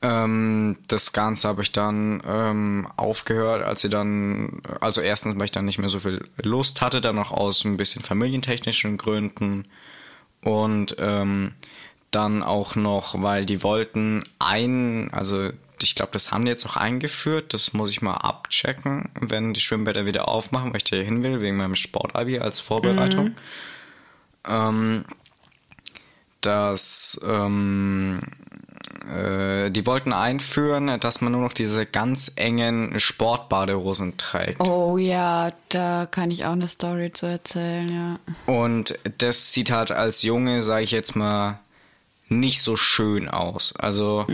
[0.03, 5.51] Ähm, das Ganze habe ich dann ähm, aufgehört, als sie dann, also erstens, weil ich
[5.51, 9.65] dann nicht mehr so viel Lust hatte, dann noch aus ein bisschen familientechnischen Gründen
[10.43, 11.53] und ähm,
[12.11, 15.49] dann auch noch, weil die wollten ein, also
[15.83, 19.59] ich glaube, das haben die jetzt auch eingeführt, das muss ich mal abchecken, wenn die
[19.59, 23.35] Schwimmbäder wieder aufmachen, weil ich da hin will, wegen meinem Sportabi als Vorbereitung.
[24.47, 25.05] Ähm,
[26.41, 28.21] dass ähm,
[29.11, 34.61] äh, die wollten einführen, dass man nur noch diese ganz engen Sportbadehosen trägt.
[34.61, 38.53] Oh ja, da kann ich auch eine Story zu erzählen, ja.
[38.53, 41.59] Und das sieht halt als Junge, sage ich jetzt mal,
[42.29, 43.75] nicht so schön aus.
[43.75, 44.25] Also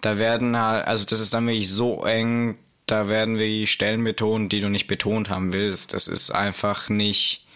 [0.00, 4.52] da werden halt, also das ist dann wirklich so eng, da werden wir Stellen betont,
[4.52, 5.92] die du nicht betont haben willst.
[5.94, 7.46] Das ist einfach nicht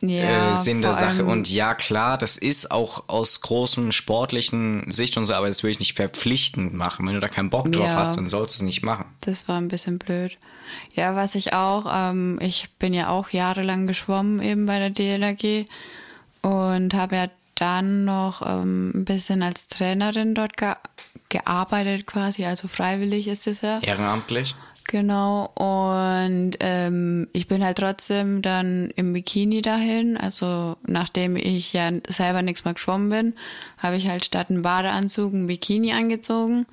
[0.00, 1.24] Ja, äh, Sinn der Sache.
[1.24, 5.70] Und ja, klar, das ist auch aus großen sportlichen Sicht und so, aber das will
[5.70, 7.06] ich nicht verpflichtend machen.
[7.06, 7.96] Wenn du da keinen Bock drauf Ja.
[7.96, 9.06] hast, dann sollst du es nicht machen.
[9.20, 10.38] Das war ein bisschen blöd.
[10.92, 15.66] Ja, was ich auch, ähm, ich bin ja auch jahrelang geschwommen eben bei der DLRG
[16.42, 20.74] und habe ja dann noch ähm, ein bisschen als Trainerin dort ge
[21.30, 23.80] gearbeitet quasi, also freiwillig ist es ja.
[23.80, 24.54] Ehrenamtlich.
[24.88, 30.16] Genau, und ähm, ich bin halt trotzdem dann im Bikini dahin.
[30.16, 33.34] Also nachdem ich ja selber nichts mehr geschwommen bin,
[33.76, 36.64] habe ich halt statt einen Badeanzug ein Bikini angezogen.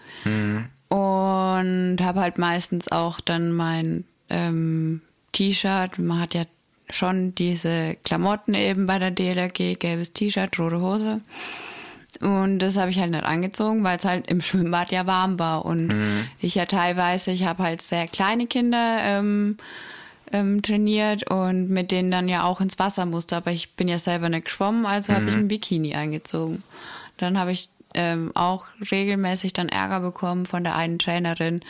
[0.88, 5.02] Und habe halt meistens auch dann mein ähm,
[5.34, 6.43] T-Shirt, man hat ja
[6.89, 11.20] schon diese Klamotten eben bei der DLRG, gelbes T-Shirt, rote Hose.
[12.22, 15.66] Und das habe ich halt nicht angezogen, weil es halt im Schwimmbad ja warm war.
[15.66, 15.93] Und
[16.39, 19.57] ich ja teilweise, ich habe halt sehr kleine Kinder ähm,
[20.32, 23.36] ähm, trainiert und mit denen dann ja auch ins Wasser musste.
[23.36, 26.64] Aber ich bin ja selber nicht geschwommen, also habe ich ein Bikini angezogen.
[27.18, 31.62] Dann habe ich ähm, auch regelmäßig dann Ärger bekommen von der einen Trainerin,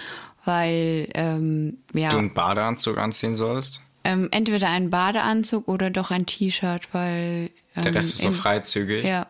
[0.44, 3.82] weil ähm, ja Du einen Badeanzug anziehen sollst.
[4.06, 8.34] Ähm, entweder ein Badeanzug oder doch ein T-Shirt, weil ähm, Der Rest ist so im-
[8.36, 9.04] freizügig.
[9.04, 9.28] Ja,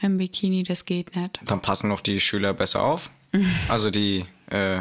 [0.00, 1.40] im Bikini, das geht nicht.
[1.46, 3.10] Dann passen noch die Schüler besser auf.
[3.68, 4.80] Also die, äh,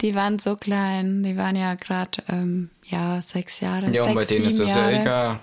[0.00, 3.90] Die waren so klein, die waren ja gerade ähm, ja sechs Jahre.
[3.92, 5.00] ja, und sechs, bei denen ist das ja Jahre.
[5.00, 5.40] egal.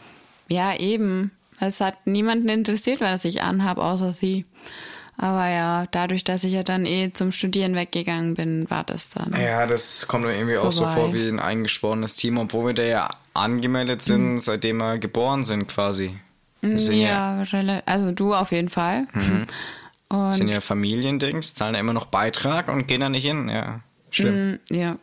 [0.47, 1.31] Ja, eben.
[1.59, 4.45] Es hat niemanden interessiert, was ich anhabe, außer sie.
[5.17, 9.33] Aber ja, dadurch, dass ich ja dann eh zum Studieren weggegangen bin, war das dann.
[9.39, 11.01] Ja, das kommt mir irgendwie auch so Vorbei.
[11.01, 15.67] vor wie ein eingesporenes Team, obwohl wir da ja angemeldet sind, seitdem wir geboren sind
[15.67, 16.17] quasi.
[16.61, 19.07] Wir sind ja, ja, also du auf jeden Fall.
[20.07, 23.49] Und sind ja Familiendings, zahlen ja immer noch Beitrag und gehen da nicht hin.
[23.49, 24.59] Ja, schlimm.
[24.69, 24.97] mm, ja,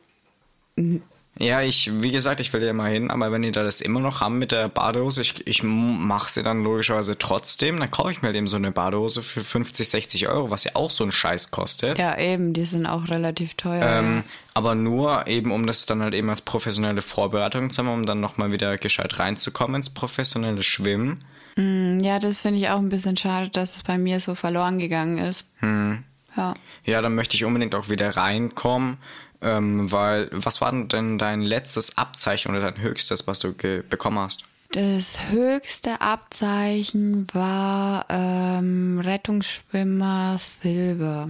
[1.38, 4.00] Ja, ich, wie gesagt, ich will ja mal hin, aber wenn die da das immer
[4.00, 8.20] noch haben mit der Badehose, ich, ich mache sie dann logischerweise trotzdem, dann kaufe ich
[8.20, 11.12] mir halt eben so eine Badehose für 50, 60 Euro, was ja auch so ein
[11.12, 11.96] Scheiß kostet.
[11.96, 13.82] ja, eben, die sind auch relativ teuer.
[13.82, 18.06] Ähm, aber nur eben, um das dann halt eben als professionelle Vorbereitung zu haben, um
[18.06, 21.24] dann nochmal wieder gescheit reinzukommen ins professionelle Schwimmen.
[21.56, 21.62] ja.
[22.02, 25.16] ja, das finde ich auch ein bisschen schade, dass es bei mir so verloren gegangen
[25.16, 25.46] ist.
[25.56, 26.04] Hm.
[26.36, 26.54] Ja.
[26.84, 28.98] Ja, dann möchte ich unbedingt auch wieder reinkommen,
[29.42, 34.44] ähm, weil, was war denn dein letztes Abzeichen oder dein höchstes, was du bekommen hast?
[34.72, 41.28] Das höchste Abzeichen war ähm, Rettungsschwimmer Silber.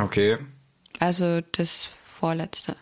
[0.00, 0.38] Okay.
[0.98, 2.76] Also das vorletzte.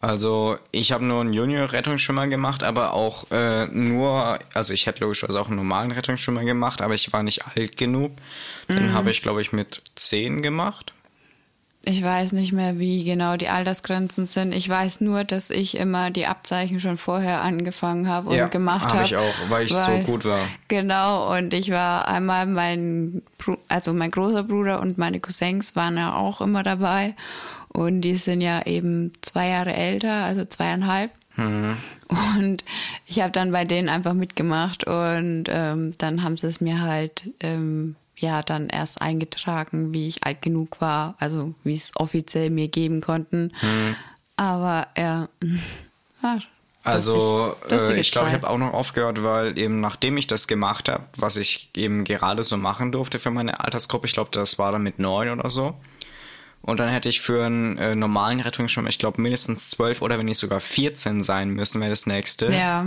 [0.00, 5.40] Also ich habe nur einen Junior-Rettungsschwimmer gemacht, aber auch äh, nur, also ich hätte logischerweise
[5.40, 8.12] auch einen normalen Rettungsschwimmer gemacht, aber ich war nicht alt genug.
[8.68, 10.92] Den habe ich, glaube ich, mit 10 gemacht.
[11.84, 14.52] Ich weiß nicht mehr, wie genau die Altersgrenzen sind.
[14.52, 18.84] Ich weiß nur, dass ich immer die Abzeichen schon vorher angefangen habe und Ja, gemacht
[18.84, 19.04] hab habe.
[19.04, 20.40] ich auch, weil ich so gut war.
[20.68, 23.22] Genau, und ich war einmal mein,
[23.68, 27.14] also mein großer Bruder und meine Cousins waren ja auch immer dabei.
[27.68, 31.10] Und die sind ja eben zwei Jahre älter, also zweieinhalb.
[31.36, 31.76] Mhm.
[32.36, 32.64] Und
[33.06, 37.30] ich habe dann bei denen einfach mitgemacht und ähm, dann haben sie es mir halt
[37.40, 42.68] ähm, ja dann erst eingetragen, wie ich alt genug war, also wie es offiziell mir
[42.68, 43.52] geben konnten.
[43.60, 43.96] Mhm.
[44.36, 45.28] Aber ja,
[46.22, 46.38] ja
[46.84, 47.96] Also lustig.
[47.96, 51.04] Äh, ich glaube, ich habe auch noch aufgehört, weil eben nachdem ich das gemacht habe,
[51.16, 54.82] was ich eben gerade so machen durfte für meine Altersgruppe, ich glaube, das war dann
[54.82, 55.74] mit neun oder so.
[56.62, 60.26] Und dann hätte ich für einen äh, normalen Rettungsschwimmer, ich glaube, mindestens zwölf oder wenn
[60.26, 62.52] nicht sogar 14 sein müssen, wäre das nächste.
[62.52, 62.86] Ja.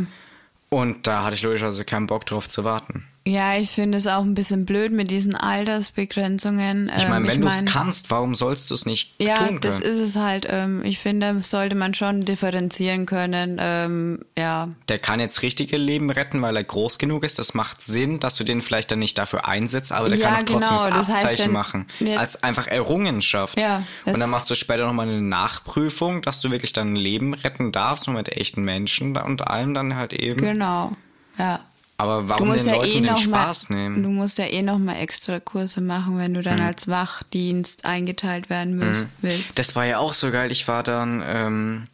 [0.70, 3.06] Und da hatte ich logischerweise keinen Bock drauf zu warten.
[3.28, 6.92] Ja, ich finde es auch ein bisschen blöd mit diesen Altersbegrenzungen.
[6.96, 9.48] Ich meine, Ähm, wenn du es mein- kannst, warum sollst du es nicht Ja, tun
[9.48, 9.62] können?
[9.62, 10.46] das ist es halt.
[10.48, 13.58] Ähm, ich finde, sollte man schon differenzieren können.
[13.60, 17.40] Ähm, ja, der kann jetzt richtige Leben retten, weil er groß genug ist.
[17.40, 20.36] Das macht Sinn, dass du den vielleicht dann nicht dafür einsetzt, aber der Ja, kann
[20.36, 21.88] auch trotzdem genau, das das heißt Abzeichen dann- machen.
[22.02, 22.20] Ja.
[22.20, 23.60] Als einfach Errungenschaft.
[23.60, 27.34] Ja, Und das- dann machst du später nochmal eine Nachprüfung, dass du wirklich dein Leben
[27.34, 30.40] retten darfst, nur mit echten Menschen und allem dann halt eben.
[30.42, 30.92] genau.
[31.40, 31.62] Ja.
[31.98, 34.04] Aber Du warum musst den ja Leuten eh den Spaß mal, nehmen?
[34.04, 36.66] du musst ja eh noch mal extra Kurse machen, wenn du dann Hm.
[36.66, 39.58] als Wachdienst eingeteilt werden müsst, willst.
[39.58, 40.52] Das war ja auch so geil.
[40.52, 41.88] Ich war dann ähm,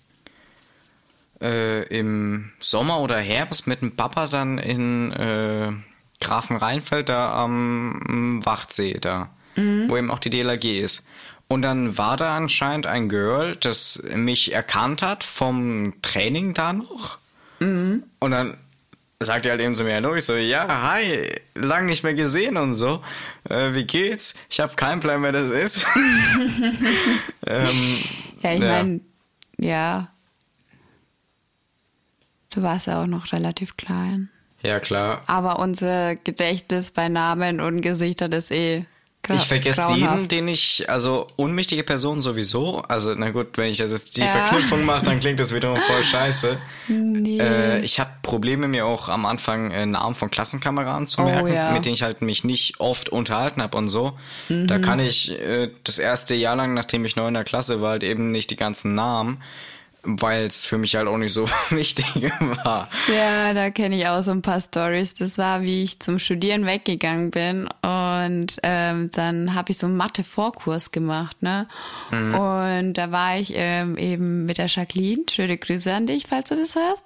[1.42, 5.72] äh, im Sommer oder Herbst mit dem Papa dann in äh,
[6.20, 11.06] Grafenrheinfeld da am Wachtsee da, wo eben auch die DLRG ist.
[11.48, 17.18] Und dann war da anscheinend ein Girl, das mich erkannt hat vom Training da noch.
[17.60, 18.58] Und dann
[19.26, 22.58] sagt er halt eben zu mir, hallo, ich so, ja, hi, lang nicht mehr gesehen
[22.58, 23.02] und so.
[23.50, 24.36] Äh, wie geht's?
[24.50, 25.86] Ich habe keinen Plan, wer das ist.
[27.48, 27.98] ähm,
[28.42, 28.68] Ja, ich Ja.
[28.68, 29.02] meine,
[29.58, 30.08] ja.
[32.54, 34.30] Du warst ja auch noch relativ klein.
[34.62, 35.24] ja, klar.
[35.28, 38.86] Aber unser Gedächtnis bei Namen und Gesichtern ist eh
[39.24, 40.14] gra Ich vergesse grauenhaft.
[40.14, 42.82] jeden, den ich, also unwichtige Personen sowieso.
[42.88, 44.28] Also, na gut, wenn ich jetzt die Ja.
[44.28, 46.58] Verknüpfung mache, dann klingt das wiederum voll scheiße.
[46.88, 47.40] Nee.
[47.40, 51.54] Äh, ich hatte Probleme, mir auch am Anfang äh, Namen von Klassenkameraden zu Oh, merken,
[51.54, 51.72] ja.
[51.72, 54.14] mit denen ich halt mich nicht oft unterhalten habe und so.
[54.50, 54.82] Da Mhm.
[54.82, 58.04] kann ich äh, das erste Jahr lang, nachdem ich neu in der Klasse war, halt
[58.04, 59.42] eben nicht die ganzen Namen,
[60.04, 62.32] weil es für mich halt auch nicht so wichtig
[62.64, 62.90] war.
[63.14, 65.14] Ja, da kenne ich auch so ein paar Stories.
[65.14, 69.98] Das war, wie ich zum Studieren weggegangen bin und ähm, dann habe ich so einen
[69.98, 71.68] Mathe-Vorkurs gemacht, ne?
[72.12, 76.56] Und da war ich ähm, eben mit der Jacqueline, schöne Grüße an dich, falls du
[76.56, 77.06] das hörst,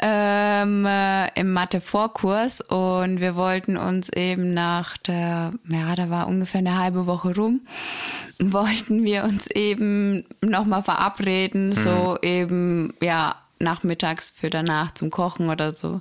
[0.00, 6.58] ähm, äh, im Mathe-Vorkurs und wir wollten uns eben nach der, ja, da war ungefähr
[6.58, 7.60] eine halbe Woche rum,
[8.40, 15.70] wollten wir uns eben nochmal verabreden, so eben, ja, nachmittags für danach zum Kochen oder
[15.70, 16.00] so.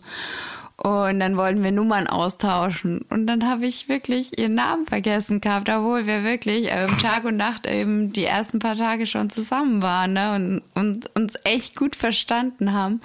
[0.84, 3.06] Und dann wollten wir Nummern austauschen.
[3.10, 7.38] Und dann habe ich wirklich ihren Namen vergessen gehabt, obwohl wir wirklich ähm, Tag und
[7.38, 10.34] Nacht eben die ersten paar Tage schon zusammen waren ne?
[10.34, 13.00] und, und uns echt gut verstanden haben.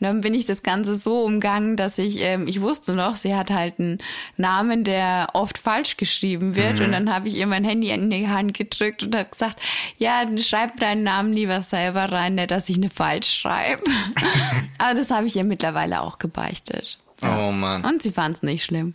[0.00, 3.34] Und dann bin ich das Ganze so umgangen, dass ich, ähm, ich wusste noch, sie
[3.34, 3.98] hat halt einen
[4.36, 6.80] Namen, der oft falsch geschrieben wird.
[6.80, 9.60] Und dann habe ich ihr mein Handy in die Hand gedrückt und habe gesagt,
[9.98, 13.82] ja, dann schreib deinen Namen lieber selber rein, nicht, dass ich eine falsch schreibe.
[14.78, 16.98] Aber das habe ich ihr mittlerweile auch gebeichtet.
[17.22, 17.84] Oh Mann.
[17.84, 18.94] Und sie fand es nicht schlimm.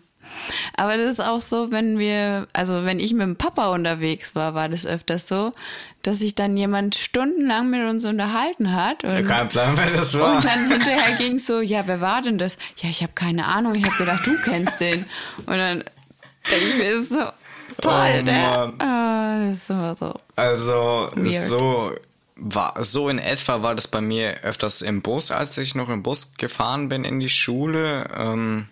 [0.75, 4.53] Aber das ist auch so, wenn wir, also wenn ich mit dem Papa unterwegs war,
[4.53, 5.51] war das öfters so,
[6.03, 9.03] dass sich dann jemand stundenlang mit uns unterhalten hat.
[9.03, 10.35] Und, Kein Plan, wer das war.
[10.37, 12.57] und dann hinterher ging es so, ja, wer war denn das?
[12.77, 15.05] Ja, ich habe keine Ahnung, ich habe gedacht, du kennst den.
[15.45, 15.83] Und dann
[16.49, 17.17] denke ich mir so,
[17.81, 18.73] toll, Oh, der.
[18.79, 20.13] Ah, das ist immer so.
[20.35, 21.29] Also Weird.
[21.31, 21.91] so
[22.43, 26.01] war so in etwa war das bei mir öfters im Bus, als ich noch im
[26.01, 28.07] Bus gefahren bin in die Schule.
[28.17, 28.67] Ähm,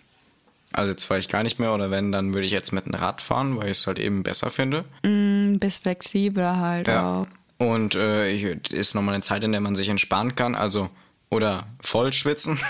[0.72, 2.94] also jetzt fahre ich gar nicht mehr oder wenn, dann würde ich jetzt mit dem
[2.94, 4.84] Rad fahren, weil ich es halt eben besser finde.
[5.04, 7.26] Ein bisschen flexibler halt auch.
[7.58, 8.34] Und äh,
[8.70, 10.88] ist nochmal eine Zeit, in der man sich entspannen kann, also
[11.30, 12.58] oder voll schwitzen.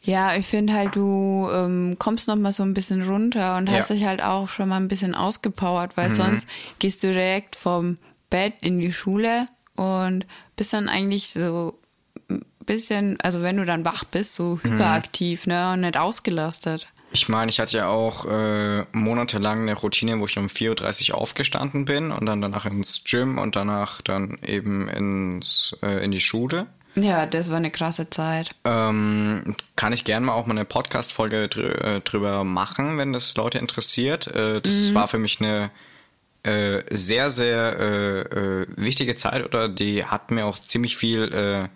[0.00, 3.90] Ja, ich finde halt, du ähm, kommst noch mal so ein bisschen runter und hast
[3.90, 3.96] Ja.
[3.96, 3.98] Mhm.
[3.98, 6.46] dich halt auch schon mal ein bisschen ausgepowert, weil sonst
[6.78, 7.98] gehst du direkt vom
[8.30, 10.24] Bett in die Schule und
[10.54, 11.78] bist dann eigentlich so
[12.30, 14.70] ein bisschen, also wenn du dann wach bist, so Mhm.
[14.74, 16.86] hyperaktiv, ne, und nicht ausgelastet.
[17.10, 21.18] Ich meine, ich hatte ja auch äh, monatelang eine Routine, wo ich um 4.30 Uhr
[21.18, 26.20] aufgestanden bin und dann danach ins Gym und danach dann eben ins, äh, in die
[26.20, 26.66] Schule.
[26.96, 28.54] Ja, das war eine krasse Zeit.
[28.64, 33.34] Ähm, kann ich gerne mal auch mal eine Podcast-Folge drü äh, drüber machen, wenn das
[33.36, 34.26] Leute interessiert.
[34.26, 35.70] Äh, das war für mich eine
[36.42, 41.68] äh, sehr, sehr äh, wichtige Zeit oder die hat mir auch ziemlich viel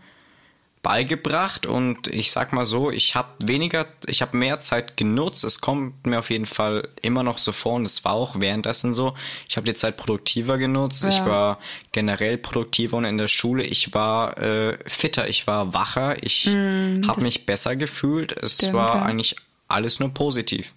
[0.83, 5.45] beigebracht und ich sag mal so, ich habe weniger, ich habe mehr Zeit genutzt.
[5.45, 8.93] Es kommt mir auf jeden Fall immer noch so vor und es war auch währenddessen
[8.93, 9.15] so.
[9.49, 11.05] Ich habe die Zeit produktiver genutzt.
[11.05, 11.27] Ich Ja.
[11.27, 11.59] war
[11.93, 17.23] generell produktiver und in der Schule ich war äh, fitter, ich war wacher, ich habe
[17.23, 18.33] mich besser gefühlt.
[18.33, 19.03] Es stimmt, war ja.
[19.03, 19.37] eigentlich
[19.69, 20.75] alles nur positiv.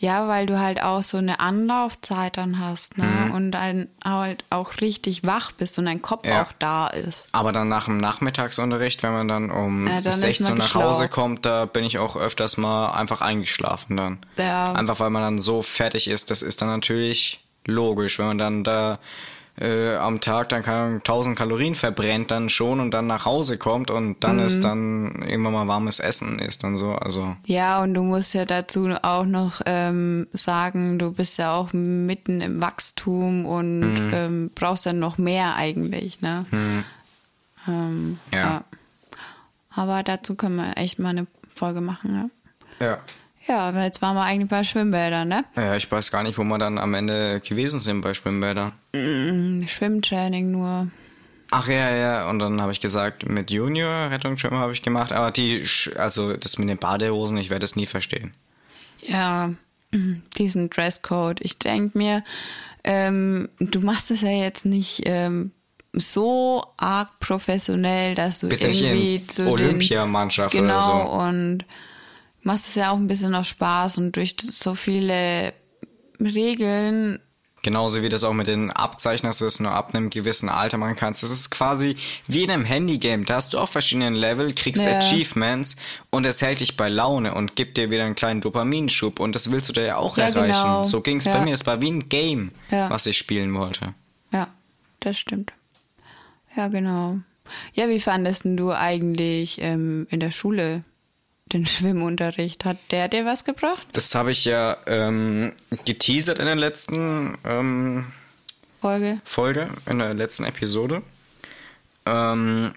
[0.00, 3.30] Ja, weil du halt auch so eine Anlaufzeit dann hast, ne, Mhm.
[3.32, 6.42] und dann halt auch richtig wach bist und dein Kopf Ja.
[6.42, 7.26] auch da ist.
[7.32, 10.74] Aber dann nach dem Nachmittagsunterricht, wenn man dann um Ja, dann ist 16 Uhr nach
[10.74, 14.18] Hause kommt, da bin ich auch öfters mal einfach eingeschlafen dann.
[14.36, 14.72] Ja.
[14.72, 16.30] Einfach weil man dann so fertig ist.
[16.30, 18.98] Das ist dann natürlich logisch, wenn man dann da
[19.60, 23.58] äh, am Tag dann keine Ahnung, 1000 Kalorien verbrennt dann schon und dann nach Hause
[23.58, 24.42] kommt und dann Mhm.
[24.46, 26.92] ist dann irgendwann mal warmes Essen ist und so.
[26.92, 31.72] Also Ja, und du musst ja dazu auch noch ähm, sagen, du bist ja auch
[31.72, 34.10] mitten im Wachstum und Mhm.
[34.14, 36.46] ähm, brauchst dann noch mehr eigentlich, ne?
[37.66, 38.38] Ähm, Ja.
[38.38, 38.64] ja.
[39.74, 42.30] Aber dazu können wir echt mal eine Folge machen, ne?
[42.80, 42.98] ja.
[43.48, 45.44] Ja, aber jetzt waren wir eigentlich bei Schwimmbädern, ne?
[45.56, 48.72] Ja, ich weiß gar nicht, wo wir dann am Ende gewesen sind bei Schwimmbädern.
[49.66, 50.88] Schwimmtraining nur.
[51.50, 55.30] Ach ja, ja, und dann habe ich gesagt, mit Junior Rettungsschwimmer habe ich gemacht, aber
[55.30, 55.64] die,
[55.96, 58.34] also das mit den Badehosen, ich werde das nie verstehen.
[59.00, 59.50] Ja,
[60.38, 61.40] diesen Dresscode.
[61.40, 62.22] Ich denke mir,
[62.84, 65.52] ähm, du machst es ja jetzt nicht ähm,
[65.94, 71.12] so arg professionell, dass du nicht irgendwie zu Olympiamannschaft den, oder genau, so.
[71.22, 71.64] und
[72.48, 75.52] machst es ja auch ein bisschen aus Spaß und durch so viele
[76.20, 77.20] Regeln
[77.62, 80.78] Genauso wie das auch mit den Abzeichen, dass du es nur ab einem gewissen Alter
[80.78, 81.24] machen kannst.
[81.24, 81.96] Das ist quasi
[82.28, 83.24] wie in einem Handygame.
[83.24, 84.96] Da hast du auch verschiedene Level, kriegst Ja.
[84.98, 85.74] Achievements
[86.10, 89.18] und es hält dich bei Laune und gibt dir wieder einen kleinen Dopaminschub.
[89.18, 90.52] Und das willst du da ja auch Ja, erreichen.
[90.52, 90.84] genau.
[90.84, 91.32] So ging es Ja.
[91.36, 91.52] bei mir.
[91.52, 93.92] Es war wie ein Game, was ich spielen wollte.
[94.32, 94.46] Ja,
[95.00, 95.52] das stimmt.
[96.56, 97.18] Ja, genau.
[97.74, 100.84] Ja, wie fandest du eigentlich ähm, in der Schule
[101.52, 102.64] den Schwimmunterricht?
[102.64, 103.86] Hat der dir was gebracht?
[103.92, 105.52] Das habe ich ja ähm,
[105.84, 108.12] geteasert in der letzten ähm,
[108.80, 109.20] Folge?
[109.24, 111.02] Folge, in der letzten Episode.
[112.06, 112.72] Ähm,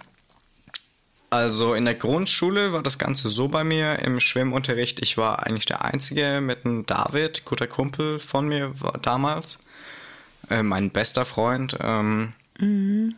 [1.30, 5.02] also in der Grundschule war das Ganze so bei mir im Schwimmunterricht.
[5.02, 9.60] Ich war eigentlich der Einzige mit einem David, guter Kumpel von mir war damals.
[10.50, 11.78] Äh, mein bester Freund.
[11.80, 12.34] Ähm,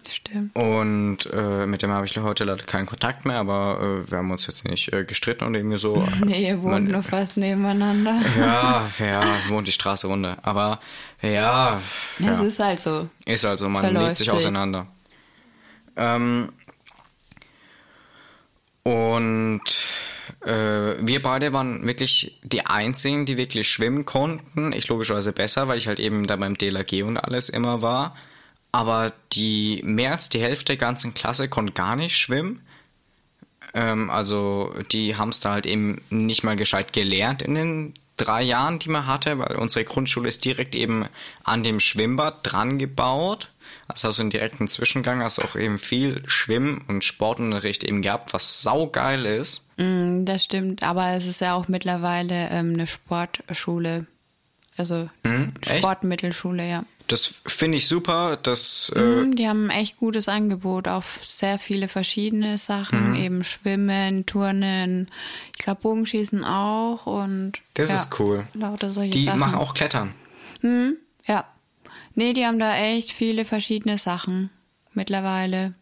[0.10, 0.56] Stimmt.
[0.56, 4.32] und äh, mit dem habe ich heute leider keinen Kontakt mehr, aber äh, wir haben
[4.32, 6.08] uns jetzt nicht äh, gestritten und irgendwie so.
[6.26, 8.22] Nee, ihr wohnt nur fast nebeneinander.
[8.38, 10.38] Ja, ja, wohnt die Straße runter.
[10.44, 10.80] Aber
[11.22, 11.82] ja,
[12.20, 12.42] Es ja.
[12.42, 13.10] ist halt so.
[13.26, 14.36] Ist also, man Verläuft lebt sich sich.
[14.36, 14.88] auseinander.
[15.96, 16.50] Ähm,
[18.84, 19.62] und
[20.46, 24.74] äh, wir beide waren wirklich die einzigen, die wirklich schwimmen konnten.
[24.74, 28.16] Ich logischerweise besser, weil ich halt eben da beim DLRG und alles immer war.
[28.74, 32.62] Aber die mehr als die Hälfte der ganzen Klasse konnte gar nicht schwimmen.
[33.74, 38.42] Ähm, also die haben es da halt eben nicht mal gescheit gelernt in den drei
[38.42, 41.06] Jahren, die man hatte, weil unsere Grundschule ist direkt eben
[41.44, 43.52] an dem Schwimmbad dran gebaut.
[43.88, 48.62] Also du einen direkten Zwischengang, hast auch eben viel Schwimm- und Sportunterricht eben gehabt, was
[48.62, 49.68] saugeil ist.
[49.78, 54.06] Mm, Das stimmt, aber es ist ja auch mittlerweile ähm, eine Sportschule.
[54.78, 55.54] Also Hm?
[55.64, 56.84] Sportmittelschule, ja.
[57.08, 58.38] Das finde ich super.
[58.42, 63.16] Das, äh, Mhm, Die haben ein echt gutes Angebot auf sehr viele verschiedene Sachen, Mhm.
[63.16, 65.10] eben Schwimmen, Turnen,
[65.52, 68.46] ich glaube Bogenschießen auch und Das ja, ist cool.
[68.54, 69.40] Lauter solche die Sachen.
[69.40, 70.14] machen auch Klettern.
[71.28, 71.48] Ja.
[72.16, 74.50] Nee, die haben da echt viele verschiedene Sachen
[74.94, 75.74] mittlerweile.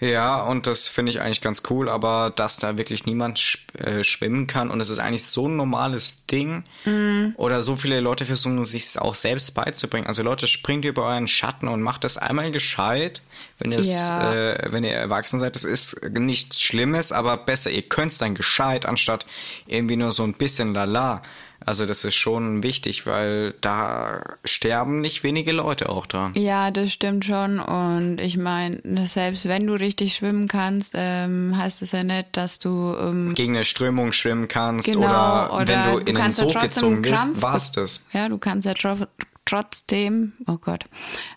[0.00, 4.04] Ja, und das finde ich eigentlich ganz cool, aber dass da wirklich niemand sch äh,
[4.04, 7.34] schwimmen kann und es ist eigentlich so ein normales Ding Mhm.
[7.36, 10.06] oder so viele Leute versuchen sich es auch selbst beizubringen.
[10.06, 13.22] Also Leute, springt über euren Schatten und macht das einmal gescheit,
[13.58, 14.52] wenn ihr, Ja.
[14.52, 15.56] äh, wenn ihr erwachsen seid.
[15.56, 19.26] Das ist nichts Schlimmes, aber besser, ihr könnt es dann gescheit, anstatt
[19.66, 21.22] irgendwie nur so ein bisschen lala.
[21.64, 26.32] Also das ist schon wichtig, weil da sterben nicht wenige Leute auch dran.
[26.34, 27.58] Ja, das stimmt schon.
[27.58, 32.58] Und ich meine, selbst wenn du richtig schwimmen kannst, ähm, heißt es ja nicht, dass
[32.58, 36.16] du ähm, gegen eine Strömung schwimmen kannst Genau, oder, oder wenn du du in den
[36.16, 38.06] ja Sog trotzdem gezogen wirst, Krampf war's be- das.
[38.12, 38.96] Ja, du kannst ja tro
[39.44, 40.84] trotzdem, oh Gott,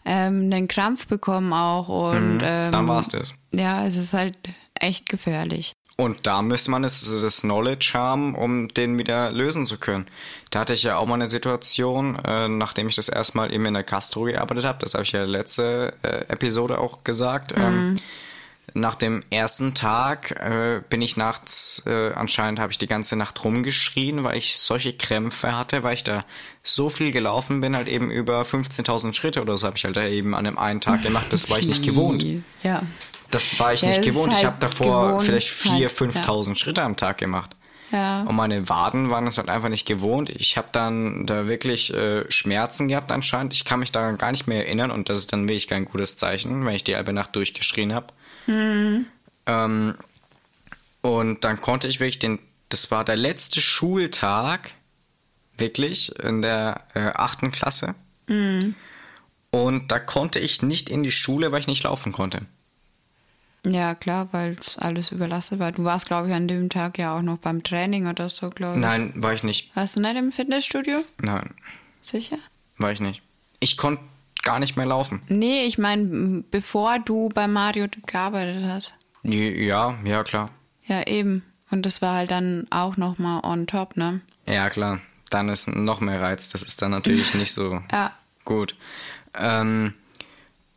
[0.05, 3.33] ähm, einen Krampf bekommen auch und ähm, Mhm, Dann war's das.
[3.51, 4.37] ja, es ist halt
[4.75, 5.73] echt gefährlich.
[6.01, 10.07] Und da müsste man das, das Knowledge haben, um den wieder lösen zu können.
[10.49, 13.75] Da hatte ich ja auch mal eine Situation, äh, nachdem ich das erstmal eben in
[13.75, 17.53] der Castro gearbeitet habe, das habe ich ja letzte äh, Episode auch gesagt.
[17.55, 17.99] Ähm,
[18.73, 23.43] nach dem ersten Tag äh, bin ich nachts, äh, anscheinend habe ich die ganze Nacht
[23.43, 26.25] rumgeschrien, weil ich solche Krämpfe hatte, weil ich da
[26.63, 30.07] so viel gelaufen bin, halt eben über 15.000 Schritte oder so habe ich halt da
[30.07, 31.27] eben an dem einen Tag gemacht.
[31.29, 32.25] Das war ich nicht gewohnt.
[32.63, 32.81] Ja.
[33.31, 34.33] Das war ich Ja, nicht gewohnt.
[34.33, 35.69] ich halt habe davor gewohnt, vielleicht 4.000,
[36.15, 37.55] halt, 5.000 Schritte am Tag gemacht.
[37.91, 38.21] Ja.
[38.21, 40.29] Und meine Waden waren es halt einfach nicht gewohnt.
[40.29, 43.53] Ich habe dann da wirklich äh, Schmerzen gehabt anscheinend.
[43.53, 46.15] Ich kann mich daran gar nicht mehr erinnern und das ist dann wirklich kein gutes
[46.15, 48.07] Zeichen, wenn ich die halbe Nacht durchgeschrien habe.
[48.47, 49.95] Ähm,
[51.01, 54.71] und dann konnte ich wirklich den, das war der letzte Schultag,
[55.57, 57.95] wirklich, in der äh, achten Klasse.
[59.51, 62.43] Und da konnte ich nicht in die Schule, weil ich nicht laufen konnte.
[63.65, 65.71] Ja, klar, weil es alles überlastet war.
[65.71, 68.75] Du warst, glaube ich, an dem Tag ja auch noch beim Training oder so, glaube
[68.75, 68.81] ich.
[68.81, 69.75] Nein, war ich nicht.
[69.75, 71.03] Warst du nicht im Fitnessstudio?
[71.21, 71.51] Nein,
[72.01, 72.37] Sicher?
[72.77, 73.21] war ich nicht.
[73.59, 74.01] Ich konnte
[74.41, 75.21] gar nicht mehr laufen.
[75.27, 78.95] Nee, ich meine, bevor du bei Mario gearbeitet hast.
[79.23, 80.49] Ja, ja, klar.
[80.87, 81.43] Ja, eben.
[81.69, 84.21] Und das war halt dann auch nochmal on top, ne?
[84.47, 84.99] Ja, klar.
[85.29, 86.49] Dann ist noch mehr Reiz.
[86.49, 88.11] Das ist dann natürlich nicht so Ja.
[88.43, 88.75] gut.
[89.39, 89.93] Ähm,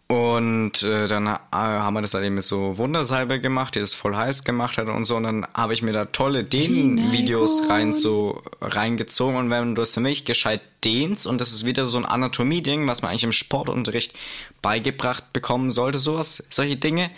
[0.07, 3.95] und äh, dann ha- haben wir das halt eben mit so Wundersalbe gemacht, die das
[3.95, 5.17] voll heiß gemacht hat und so.
[5.17, 9.37] Und dann habe ich mir da tolle Dehnen-Videos rein so reingezogen.
[9.37, 13.01] Und wenn du das nämlich gescheit dehnst, und das ist wieder so ein Anatomie-Ding, was
[13.01, 14.13] man eigentlich im Sportunterricht
[14.61, 17.11] beigebracht bekommen sollte, sowas, solche Dinge.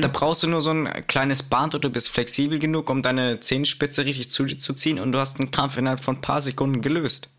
[0.00, 3.40] Da brauchst du nur so ein kleines Band oder du bist flexibel genug, um deine
[3.40, 6.40] Zehenspitze richtig zu dir zu ziehen und du hast einen Krampf innerhalb von ein paar
[6.40, 7.30] Sekunden gelöst.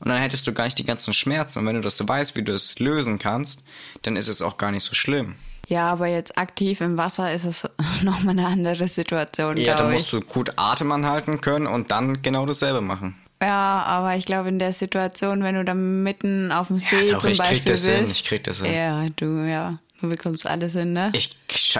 [0.00, 1.60] Und dann hättest du gar nicht die ganzen Schmerzen.
[1.60, 3.64] Und wenn du das weißt, wie du es lösen kannst,
[4.02, 5.36] dann ist es auch gar nicht so schlimm.
[5.68, 7.68] Ja, aber jetzt aktiv im Wasser ist es
[8.02, 12.22] nochmal eine andere Situation, Ja, da glaube musst du gut Atem anhalten können und dann
[12.22, 13.14] genau dasselbe machen.
[13.42, 17.20] Ja, aber ich glaube, in der Situation, wenn du da mitten auf dem See doch,
[17.20, 17.96] zum ich krieg Beispiel das bist.
[17.96, 18.74] hin, ich krieg das hin.
[18.74, 19.78] Ja, du, ja.
[20.00, 21.10] Du bekommst alles hin, ne?
[21.14, 21.36] Ich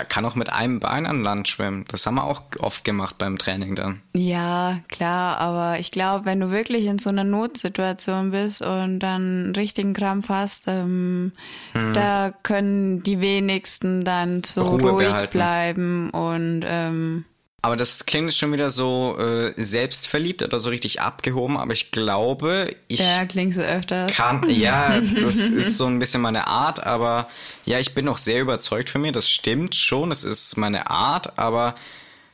[0.08, 1.84] kann auch mit einem Bein an Land schwimmen.
[1.88, 4.02] Das haben wir auch oft gemacht beim Training dann.
[4.14, 9.44] Ja, klar, aber ich glaube, wenn du wirklich in so einer Notsituation bist und dann
[9.44, 11.32] einen richtigen Krampf hast, ähm,
[11.74, 11.92] Mhm.
[11.94, 15.32] da können die wenigsten dann so Ruhe ruhig behalten.
[15.32, 17.24] bleiben und ähm,
[17.62, 22.74] Aber das klingt schon wieder so äh, selbstverliebt oder so richtig abgehoben, aber ich glaube,
[22.88, 24.12] ich ja, klingt so öfters.
[24.12, 27.28] kann, ja, das ist so ein bisschen meine Art, aber
[27.66, 31.38] ja, ich bin auch sehr überzeugt von mir, das stimmt schon, es ist meine Art,
[31.38, 31.74] aber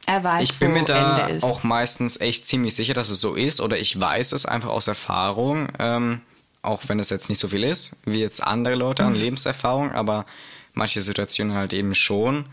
[0.07, 3.61] Er weiß, ich bin mir da auch meistens echt ziemlich sicher, dass es so ist
[3.61, 6.21] oder ich weiß es einfach aus Erfahrung, ähm,
[6.63, 10.25] auch wenn es jetzt nicht so viel ist, wie jetzt andere Leute an Lebenserfahrung, aber
[10.73, 12.47] manche Situationen halt eben schon.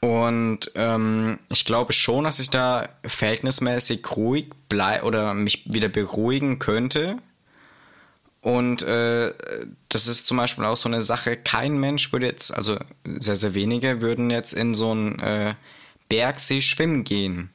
[0.00, 6.58] Und ähm, ich glaube schon, dass ich da verhältnismäßig ruhig blei oder mich wieder beruhigen
[6.58, 7.18] könnte.
[8.42, 9.34] Und äh,
[9.88, 13.54] das ist zum Beispiel auch so eine Sache, kein Mensch würde jetzt, also sehr, sehr
[13.54, 15.54] wenige würden jetzt in so einen äh,
[16.08, 17.50] Bergsee schwimmen gehen,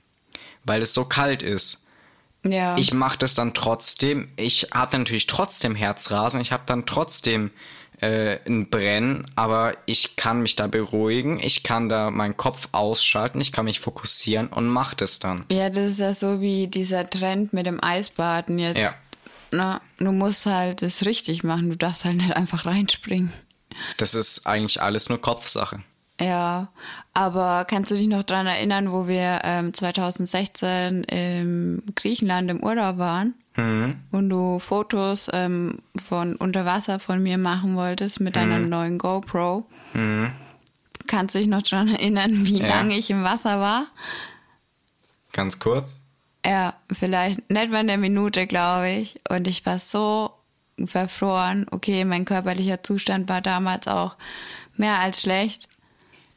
[0.66, 1.86] weil es so kalt ist.
[2.44, 2.76] ja.
[2.78, 4.28] Ich mache das dann trotzdem.
[4.36, 6.42] Ich habe natürlich trotzdem Herzrasen.
[6.42, 7.52] Ich habe dann trotzdem
[8.02, 11.40] äh, ein Brennen, aber ich kann mich da beruhigen.
[11.40, 13.40] Ich kann da meinen Kopf ausschalten.
[13.40, 15.46] Ich kann mich fokussieren und mache das dann.
[15.52, 18.82] Ja, das ist ja so wie dieser Trend mit dem Eisbaden jetzt.
[18.82, 18.92] Ja.
[19.52, 21.70] Na, du musst halt es richtig machen.
[21.70, 23.32] Du darfst halt nicht einfach reinspringen.
[23.98, 25.82] Das ist eigentlich alles nur Kopfsache.
[26.20, 26.70] Ja,
[27.14, 32.98] aber kannst du dich noch dran erinnern, wo wir ähm, 2016 in Griechenland im Urlaub
[32.98, 33.34] waren?
[33.58, 39.66] Und du Fotos ähm, von unter Wasser von mir machen wolltest mit deiner neuen GoPro.
[41.08, 42.68] Kannst du dich noch daran erinnern, wie Ja.
[42.68, 43.86] lange ich im Wasser war?
[45.34, 46.02] Ganz kurz.
[46.46, 49.20] Ja, vielleicht nicht mal eine Minute, glaube ich.
[49.30, 50.32] Und ich war so
[50.86, 51.66] verfroren.
[51.72, 54.16] Okay, mein körperlicher Zustand war damals auch
[54.76, 55.68] mehr als schlecht.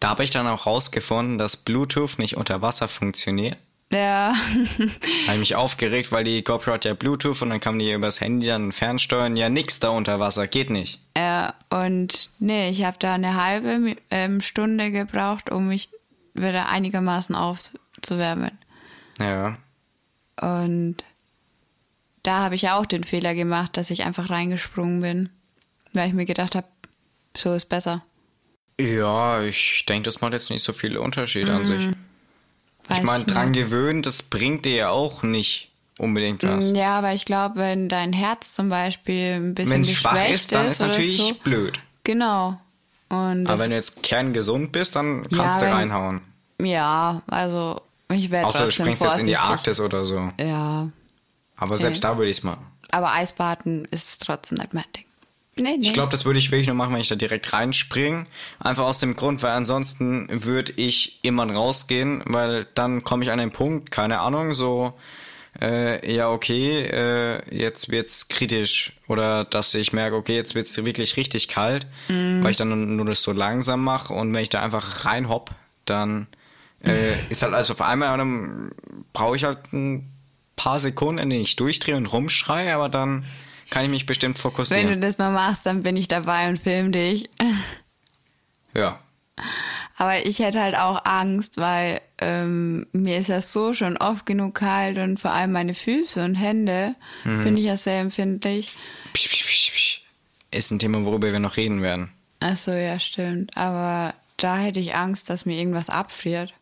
[0.00, 3.56] Da habe ich dann auch rausgefunden, dass Bluetooth nicht unter Wasser funktioniert.
[3.94, 7.92] Ja, Habe ich mich aufgeregt, weil die GoPro hat ja Bluetooth und dann kann die
[7.92, 9.36] übers Handy dann fernsteuern.
[9.36, 11.00] Ja, nix da unter Wasser, geht nicht.
[11.16, 15.90] ja und nee, ich habe da eine halbe ähm, Stunde gebraucht, um mich
[16.34, 18.58] wieder einigermaßen aufzuwärmen.
[19.20, 19.56] Ja.
[20.40, 20.96] Und
[22.24, 25.30] da habe ich auch den Fehler gemacht, dass ich einfach reingesprungen bin,
[25.92, 26.66] weil ich mir gedacht habe,
[27.36, 28.04] so ist besser.
[28.80, 31.88] Ja, ich denke, das macht jetzt nicht so viel Unterschied an sich.
[32.88, 36.70] Weiß Ich meine, dran gewöhnen, das bringt dir ja auch nicht unbedingt was.
[36.74, 40.34] Ja, aber ich glaube, wenn dein Herz zum Beispiel ein bisschen Wenn es schwach geschwächt
[40.34, 41.34] ist, dann ist natürlich so.
[41.42, 41.80] blöd.
[42.04, 42.60] Genau.
[43.08, 46.20] Und Aber wenn du jetzt kerngesund bist, dann kannst du wenn- reinhauen.
[46.60, 47.80] ja, also
[48.12, 49.36] ich werde Außer du springst jetzt in die.
[49.36, 50.30] Arktis oder so.
[50.40, 50.88] Ja,
[51.56, 52.66] Aber selbst da würde ich es machen.
[52.90, 55.04] aber Eisbaden ist trotzdem nicht mein Ding.
[55.56, 55.86] Nee, nee.
[55.86, 58.26] Ich glaube, das würde ich wirklich nur machen, wenn ich da direkt reinspringe.
[58.58, 63.38] Einfach aus dem Grund, weil ansonsten würde ich immer rausgehen, weil dann komme ich an
[63.38, 64.94] den Punkt, keine Ahnung, so,
[65.60, 68.92] äh, ja, okay, äh, jetzt wird's kritisch.
[69.06, 73.22] Oder dass ich merke, okay, jetzt wird's wirklich richtig kalt, weil ich dann nur das
[73.22, 75.50] so langsam mache und wenn ich da einfach reinhopp,
[75.84, 76.26] dann
[76.82, 78.72] äh, ist halt alles auf einmal dann
[79.12, 80.10] brauche ich halt ein
[80.56, 83.24] paar Sekunden, in denen ich durchdrehe und rumschreie, aber dann
[83.70, 84.88] kann ich mich bestimmt fokussieren.
[84.88, 87.28] Wenn du das mal machst, dann bin ich dabei und film dich.
[88.74, 88.98] Ja.
[89.96, 94.56] Aber ich hätte halt auch Angst, weil ähm, mir ist ja so schon oft genug
[94.56, 96.94] kalt und vor allem meine Füße und Hände
[97.24, 97.44] Mhm.
[97.44, 98.74] bin ich ja sehr empfindlich.
[99.12, 100.00] Psch, psch, psch, psch.
[100.50, 102.10] Ist ein Thema, worüber wir noch reden werden.
[102.40, 103.56] Ach so, ja, stimmt.
[103.56, 106.52] Aber da hätte ich Angst, dass mir irgendwas abfriert.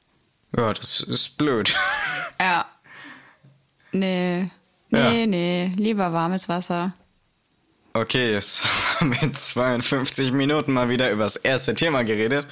[0.56, 1.74] Ja, das ist blöd.
[2.40, 2.66] Ja.
[3.92, 4.50] Nee.
[4.92, 5.10] Ja.
[5.10, 5.72] Nee, nee.
[5.76, 6.92] Lieber warmes Wasser.
[7.94, 8.64] Okay, jetzt
[9.00, 12.46] haben wir in 52 Minuten mal wieder über das erste Thema geredet.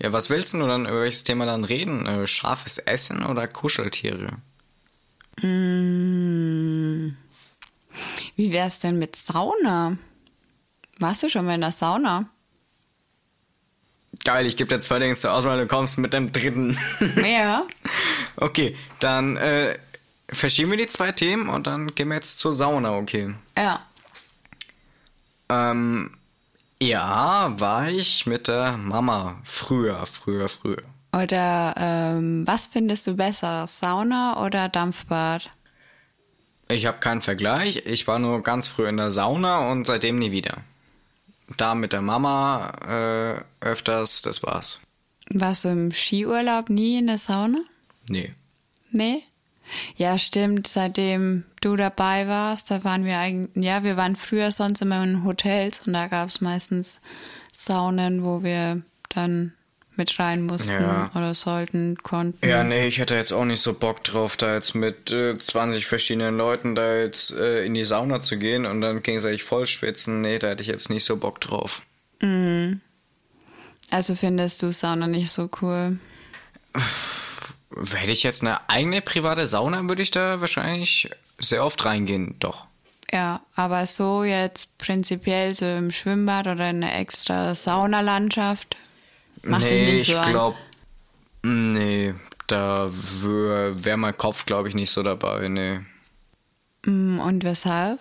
[0.00, 2.06] Ja, was willst du dann, über welches Thema dann reden?
[2.06, 4.30] Äh, scharfes Essen oder Kuscheltiere?
[5.40, 7.12] Wie
[8.36, 9.96] wär's denn mit Sauna?
[10.98, 12.28] Warst du schon mal in der Sauna?
[14.24, 16.78] Geil, ich gebe dir zwei Dinge zur Auswahl, du kommst mit dem dritten.
[17.24, 17.64] Ja.
[18.36, 19.78] okay, dann äh,
[20.32, 23.34] verschieben wir die zwei Themen und dann gehen wir jetzt zur Sauna, okay.
[23.56, 23.80] Ja.
[25.48, 26.10] Ähm,
[26.82, 30.82] ja, war ich mit der Mama früher, früher, früher.
[31.12, 33.66] Oder ähm, was findest du besser?
[33.66, 35.50] Sauna oder Dampfbad?
[36.68, 37.84] Ich habe keinen Vergleich.
[37.84, 40.58] Ich war nur ganz früh in der Sauna und seitdem nie wieder.
[41.58, 44.80] Da mit der Mama äh, öfters, das war's.
[45.30, 47.58] Warst du im Skiurlaub nie in der Sauna?
[48.08, 48.34] Nee.
[48.90, 49.22] Nee?
[49.96, 50.66] Ja, stimmt.
[50.66, 55.24] Seitdem du dabei warst, da waren wir eigentlich, ja, wir waren früher sonst immer in
[55.24, 57.00] Hotels und da gab es meistens
[57.52, 59.52] Saunen, wo wir dann
[59.94, 61.10] mit rein mussten Ja.
[61.14, 62.48] oder sollten, konnten.
[62.48, 65.86] Ja, nee, ich hätte jetzt auch nicht so Bock drauf, da jetzt mit äh, 20
[65.86, 70.22] verschiedenen Leuten da jetzt äh, in die Sauna zu gehen und dann gegenseitig voll schwitzen.
[70.22, 71.82] Nee, da hätte ich jetzt nicht so Bock drauf.
[73.90, 75.98] Also findest du Sauna nicht so cool?
[77.94, 82.66] Hätte ich jetzt eine eigene private Sauna, würde ich da wahrscheinlich sehr oft reingehen, doch.
[83.12, 88.76] Ja, aber so jetzt prinzipiell so im Schwimmbad oder in einer extra Saunalandschaft
[89.42, 90.56] macht dich nee, nicht so ich glaube,
[91.42, 92.14] nee,
[92.46, 95.80] da wäre mein Kopf, glaube ich, nicht so dabei, nee.
[96.84, 98.00] Mm, Und weshalb?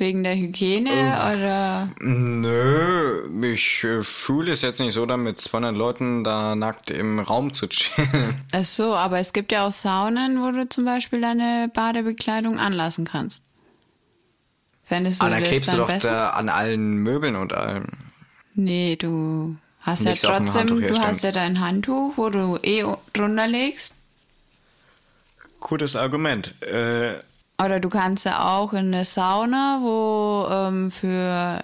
[0.00, 1.90] Wegen der Hygiene oder?
[2.00, 7.18] Nö, ich äh, fühle es jetzt nicht so, da mit 200 Leuten da nackt im
[7.20, 8.34] Raum zu chillen.
[8.54, 13.04] Ach so, aber es gibt ja auch Saunen, wo du zum Beispiel deine Badebekleidung anlassen
[13.04, 13.42] kannst.
[14.86, 16.10] Fändest du Ah, dann das klebst du dann doch besser?
[16.10, 17.84] da an allen Möbeln und allem.
[18.54, 21.22] Nee, du hast Legst ja trotzdem, Handtuch, ja, du hast stimmt.
[21.22, 23.96] ja dein Handtuch, wo du eh drunter legst.
[25.60, 26.54] Gutes Argument.
[26.62, 27.18] Äh,
[27.62, 31.62] Oder du kannst ja auch in eine Sauna, wo ähm, für,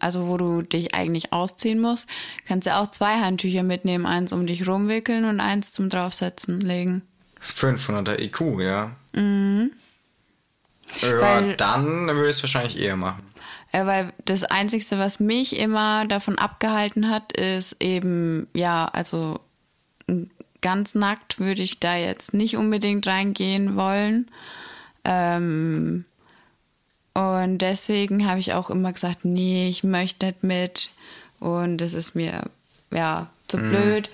[0.00, 2.08] also wo du dich eigentlich ausziehen musst,
[2.46, 7.02] kannst ja auch zwei Handtücher mitnehmen, eins um dich rumwickeln und eins zum draufsetzen legen.
[7.42, 8.90] 500er IQ, ja.
[9.14, 9.70] Mhm.
[11.02, 13.22] Ja, Weil- dann würde ich es wahrscheinlich eher machen.
[13.72, 19.40] Ja, weil das Einzige, was mich immer davon abgehalten hat, ist eben, ja, also
[20.62, 24.30] ganz nackt würde ich da jetzt nicht unbedingt reingehen wollen.
[25.10, 26.04] Ähm,
[27.14, 30.90] Und deswegen habe ich auch immer gesagt, nee, ich möchte nicht mit.
[31.40, 32.42] Und das ist mir,
[32.92, 33.70] ja, zu Mhm.
[33.70, 34.10] blöd.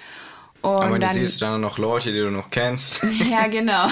[0.63, 3.03] Und Aber dann, dann siehst du dann noch Leute, die du noch kennst.
[3.31, 3.89] ja, genau.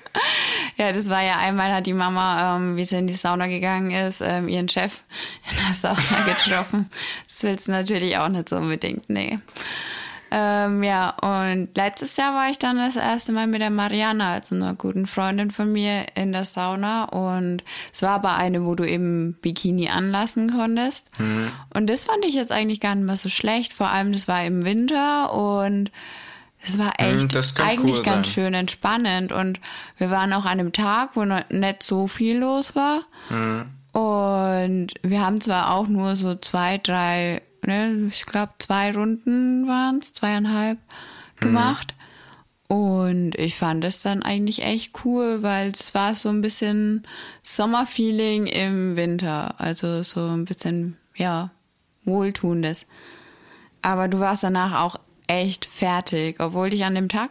[0.76, 3.92] ja, das war ja einmal hat die Mama, ähm, wie sie in die Sauna gegangen
[3.92, 5.00] ist, ähm, ihren Chef
[5.50, 6.90] in der Sauna getroffen.
[7.28, 9.38] Das willst du natürlich auch nicht so unbedingt, nee.
[10.30, 14.54] Ähm, ja, und letztes Jahr war ich dann das erste Mal mit der Mariana, also
[14.54, 17.04] einer guten Freundin von mir, in der Sauna.
[17.04, 17.62] Und
[17.92, 21.10] es war aber eine, wo du eben Bikini anlassen konntest.
[21.74, 23.72] Und das fand ich jetzt eigentlich gar nicht mehr so schlecht.
[23.72, 25.90] Vor allem, das war im Winter und
[26.66, 29.30] es war echt das kann eigentlich cool ganz schön entspannend.
[29.32, 29.60] Und
[29.98, 33.02] wir waren auch an einem Tag, wo noch nicht so viel los war.
[33.92, 39.98] Und wir haben zwar auch nur so zwei, drei, ne, ich glaube zwei Runden waren
[39.98, 40.78] es, zweieinhalb
[41.40, 41.94] gemacht.
[42.68, 47.06] Und ich fand es dann eigentlich echt cool, weil es war so ein bisschen
[47.42, 49.54] Sommerfeeling im Winter.
[49.58, 51.50] Also so ein bisschen, ja,
[52.04, 52.86] wohltuendes.
[53.82, 54.98] Aber du warst danach auch
[55.28, 57.30] echt fertig, obwohl ich an dem Tag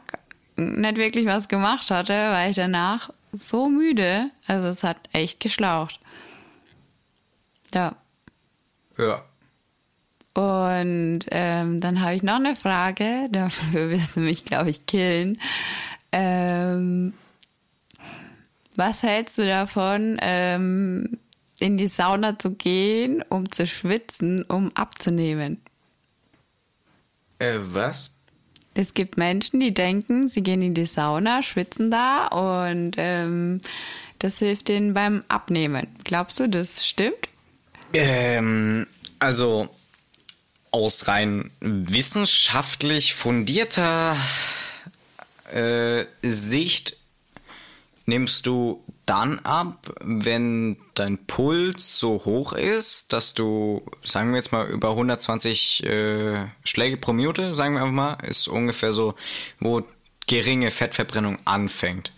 [0.55, 5.99] nicht wirklich was gemacht hatte, weil ich danach so müde, also es hat echt geschlaucht.
[7.73, 7.95] Ja.
[8.97, 9.25] Ja.
[10.35, 15.39] Und ähm, dann habe ich noch eine Frage, dafür wirst du mich, glaube ich, killen.
[16.11, 17.13] Ähm,
[18.75, 21.17] was hältst du davon, ähm,
[21.59, 25.61] in die Sauna zu gehen, um zu schwitzen, um abzunehmen?
[27.39, 28.19] Äh, was?
[28.73, 33.61] Es gibt Menschen, die denken, sie gehen in die Sauna, schwitzen da und ähm,
[34.19, 35.87] das hilft ihnen beim Abnehmen.
[36.03, 37.29] Glaubst du, das stimmt?
[37.93, 38.85] Ähm,
[39.19, 39.69] also
[40.75, 44.17] aus rein wissenschaftlich fundierter
[45.49, 46.97] äh, Sicht
[48.05, 54.51] nimmst du dann ab, wenn dein Puls so hoch ist, dass du, sagen wir jetzt
[54.51, 59.15] mal, über 120 äh, Schläge pro Minute, sagen wir einfach mal, ist ungefähr so,
[59.61, 59.81] wo
[60.27, 62.11] geringe Fettverbrennung anfängt.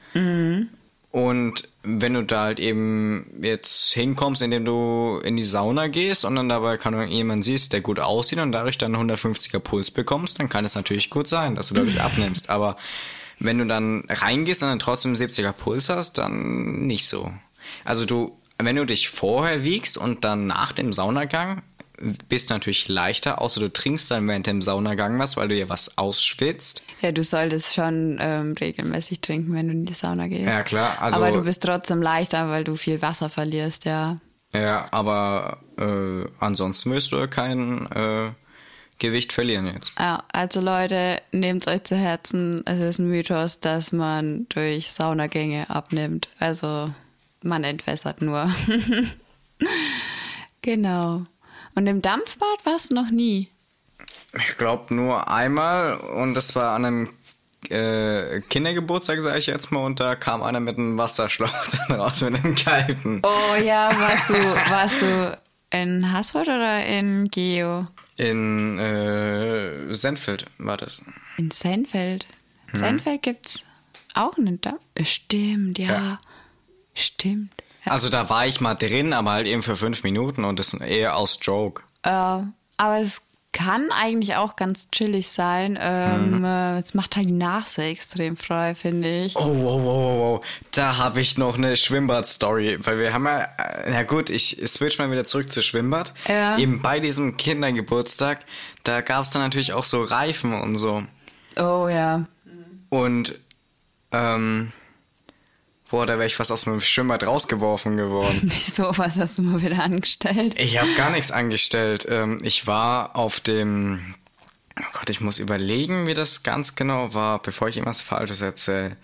[1.11, 6.35] Und wenn du da halt eben jetzt hinkommst, indem du in die Sauna gehst und
[6.35, 10.49] dann dabei kann jemand siehst, der gut aussieht und dadurch dann 150er Puls bekommst, dann
[10.49, 12.49] kann es natürlich gut sein, dass du dadurch abnimmst.
[12.49, 12.77] Aber
[13.39, 17.31] wenn du dann reingehst und dann trotzdem 70er Puls hast, dann nicht so.
[17.85, 21.63] Also du, wenn du dich vorher wiegst und dann nach dem Saunagang,
[22.29, 25.67] bist du natürlich leichter, außer du trinkst dann während dem Saunagang was, weil du ja
[25.69, 26.83] was ausschwitzt.
[27.01, 30.45] Ja, du solltest schon ähm, regelmäßig trinken, wenn du in die Sauna gehst.
[30.45, 34.17] Ja, klar, also- Aber du bist trotzdem leichter, weil du viel Wasser verlierst, ja.
[34.53, 38.31] Ja, aber äh, ansonsten wirst du kein äh,
[38.99, 39.99] Gewicht verlieren jetzt.
[39.99, 45.69] Ja, also Leute, nehmt euch zu Herzen, es ist ein Mythos, dass man durch Saunagänge
[45.69, 46.29] abnimmt.
[46.39, 46.91] Also
[47.43, 48.49] man entwässert nur.
[50.61, 51.23] genau.
[51.77, 53.49] Und im Dampfbad warst du noch nie.
[54.33, 57.13] Ich glaube nur einmal und das war an einem
[57.69, 61.53] äh, Kindergeburtstag, sage ich jetzt mal, und da kam einer mit einem Wasserschlauch
[61.87, 63.21] dann raus mit einem kalten.
[63.23, 64.33] Oh ja, warst du,
[64.71, 67.85] warst du in Haßfurt oder in Geo?
[68.15, 71.03] In äh, Senfeld war das.
[71.37, 72.27] In Seinfeld.
[72.73, 72.75] Mhm.
[72.75, 73.65] Seinfeld gibt's
[74.15, 74.81] auch einen Dampf.
[75.03, 75.85] Stimmt, ja.
[75.85, 76.19] Ja.
[76.95, 77.53] Stimmt.
[77.89, 81.17] Also da war ich mal drin, aber halt eben für fünf Minuten und das eher
[81.17, 81.83] aus Joke.
[82.03, 83.21] Äh, aber es
[83.53, 85.79] kann eigentlich auch ganz chillig sein.
[85.81, 89.35] Ähm, äh, Es macht halt die Nase extrem frei, finde ich.
[89.35, 90.45] Oh, wow, wow, wow, wow.
[90.71, 92.77] Da habe ich noch eine Schwimmbad-Story.
[92.81, 96.13] Weil wir haben ja, äh, na gut, ich switch mal wieder zurück zu Schwimmbad.
[96.27, 96.57] Ja.
[96.59, 98.45] Eben bei diesem Kindergeburtstag,
[98.83, 101.03] da gab es dann natürlich auch so Reifen und so.
[101.57, 102.25] Oh ja.
[102.89, 103.33] Und,
[104.11, 104.71] ähm,
[105.89, 108.41] boah, da wäre ich fast aus dem Schwimmbad rausgeworfen geworden.
[108.43, 110.59] Wieso, was hast du mal wieder angestellt?
[110.59, 112.05] Ich habe gar nichts angestellt.
[112.09, 114.15] Ähm, ich war auf dem.
[114.79, 118.95] Oh Gott, ich muss überlegen, wie das ganz genau war, bevor ich irgendwas Falsches erzähle.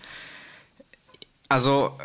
[1.48, 1.98] Also,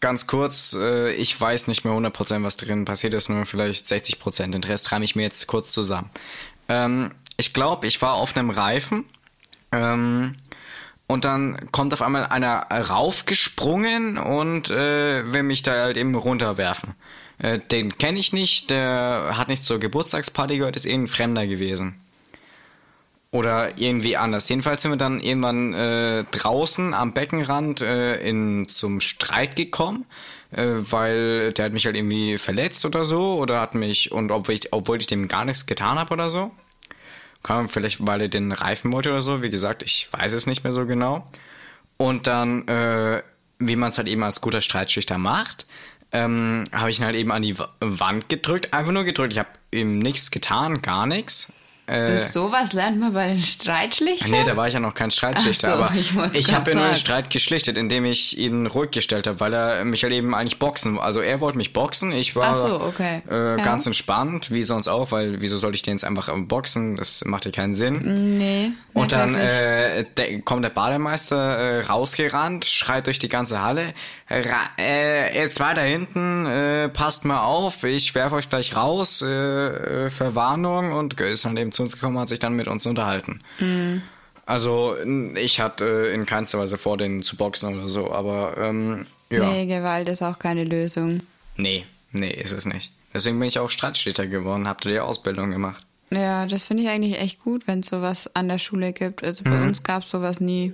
[0.00, 4.52] ganz kurz, äh, ich weiß nicht mehr 100%, was drin passiert ist, nur vielleicht 60%.
[4.52, 6.10] Den Rest reime ich mir jetzt kurz zusammen.
[6.68, 9.04] Ähm, ich glaube, ich war auf einem Reifen.
[9.72, 10.36] Ähm,
[11.06, 16.94] und dann kommt auf einmal einer raufgesprungen und äh, will mich da halt eben runterwerfen.
[17.38, 22.00] Äh, den kenne ich nicht, der hat nicht zur Geburtstagsparty gehört, ist irgendein Fremder gewesen.
[23.30, 24.48] Oder irgendwie anders.
[24.48, 30.06] Jedenfalls sind wir dann irgendwann äh, draußen am Beckenrand äh, in, zum Streit gekommen,
[30.52, 33.34] äh, weil der hat mich halt irgendwie verletzt oder so.
[33.34, 36.50] Oder hat mich, und obwohl ich, obwohl ich dem gar nichts getan habe oder so.
[37.46, 39.42] Kann, vielleicht weil er den Reifen wollte oder so.
[39.42, 41.24] Wie gesagt, ich weiß es nicht mehr so genau.
[41.96, 43.22] Und dann, äh,
[43.58, 45.66] wie man es halt eben als guter Streitschlichter macht,
[46.12, 49.32] ähm, habe ich ihn halt eben an die Wa- Wand gedrückt, einfach nur gedrückt.
[49.32, 51.52] Ich habe ihm nichts getan, gar nichts.
[51.86, 54.30] Äh, Und sowas lernt man bei den Streitschlichtern?
[54.30, 56.84] Nee, da war ich ja noch kein Streitschlichter, so, aber ich ich, habe ja nur
[56.86, 56.94] den sagen.
[56.96, 60.98] Streit geschlichtet, indem ich ihn ruhig gestellt habe, weil er mich halt eben eigentlich boxen.
[60.98, 63.22] Also er wollte mich boxen, ich war so, okay.
[63.30, 63.56] äh, Ja.
[63.56, 66.96] ganz entspannt, wie sonst auch, weil wieso sollte ich den jetzt einfach boxen?
[66.96, 68.36] Das macht ja keinen Sinn.
[68.38, 68.72] Nee.
[68.92, 73.94] Und dann äh, der, kommt der Bademeister äh, rausgerannt, schreit durch die ganze Halle.
[74.28, 79.22] Ra äh, ihr zwei da hinten, äh, passt mal auf, ich werfe euch gleich raus,
[79.22, 80.92] äh, Verwarnung.
[80.92, 83.40] Und ist dann eben zu uns gekommen, hat sich dann mit uns unterhalten.
[83.60, 84.02] Mhm.
[84.44, 84.96] Also
[85.34, 89.50] ich hatte äh, in keinster Weise vor, den zu boxen oder so, aber ähm, ja.
[89.50, 91.20] Nee, Gewalt ist auch keine Lösung.
[91.56, 92.92] Nee, nee, ist es nicht.
[93.12, 95.84] Deswegen bin ich auch Streitschlichter geworden, habt ihr die Ausbildung gemacht.
[96.10, 99.24] Ja, das finde ich eigentlich echt gut, wenn es sowas an der Schule gibt.
[99.24, 99.66] Also bei Mhm.
[99.68, 100.72] uns gab es sowas nie.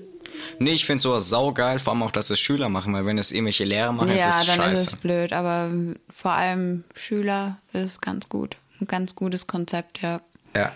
[0.58, 3.32] Nee, ich finde sowas saugeil, vor allem auch, dass es Schüler machen, weil wenn es
[3.32, 4.72] irgendwelche Lehrer machen, ist ja, es dann scheiße.
[4.82, 5.70] ist es blöd, aber
[6.14, 8.56] vor allem Schüler ist ganz gut.
[8.80, 10.20] Ein ganz gutes Konzept, ja.
[10.54, 10.72] Ja.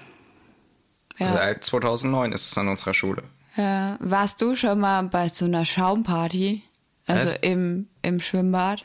[1.18, 1.26] Ja.
[1.26, 3.22] Seit 2009 ist es an unserer Schule.
[3.56, 6.62] Äh, warst du schon mal bei so einer Schaumparty?
[7.06, 7.34] Also Was?
[7.36, 8.84] im, im Schwimmbad?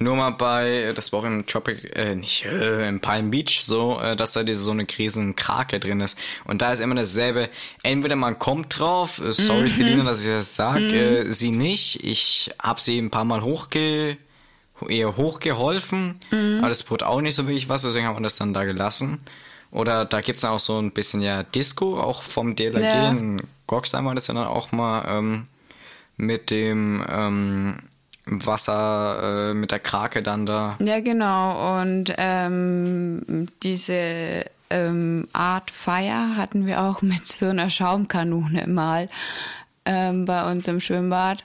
[0.00, 4.00] Nur mal bei, das war auch im Tropic, äh, nicht, äh, im Palm Beach so,
[4.00, 6.18] äh, dass da diese so eine riesen Krake drin ist.
[6.44, 7.48] Und da ist immer dasselbe,
[7.84, 12.02] entweder man kommt drauf, äh, sorry Selina, dass ich das sag, äh, sie nicht.
[12.02, 14.16] Ich hab sie ein paar Mal hochge,
[14.88, 16.18] eher hochgeholfen,
[16.58, 19.20] aber das bot auch nicht so wirklich was, deswegen haben wir das dann da gelassen.
[19.74, 23.10] Oder da gibt's dann auch so ein bisschen ja Disco, auch vom DLRG Ja.
[23.10, 25.46] in Goxheim war das ja dann auch mal ähm,
[26.16, 27.76] mit dem ähm,
[28.26, 30.76] Wasser, äh, mit der Krake dann da.
[30.80, 31.80] Ja, genau.
[31.80, 39.08] Und ähm, diese ähm, Art Feier hatten wir auch mit so einer Schaumkanone mal
[39.84, 41.44] ähm, bei uns im Schwimmbad.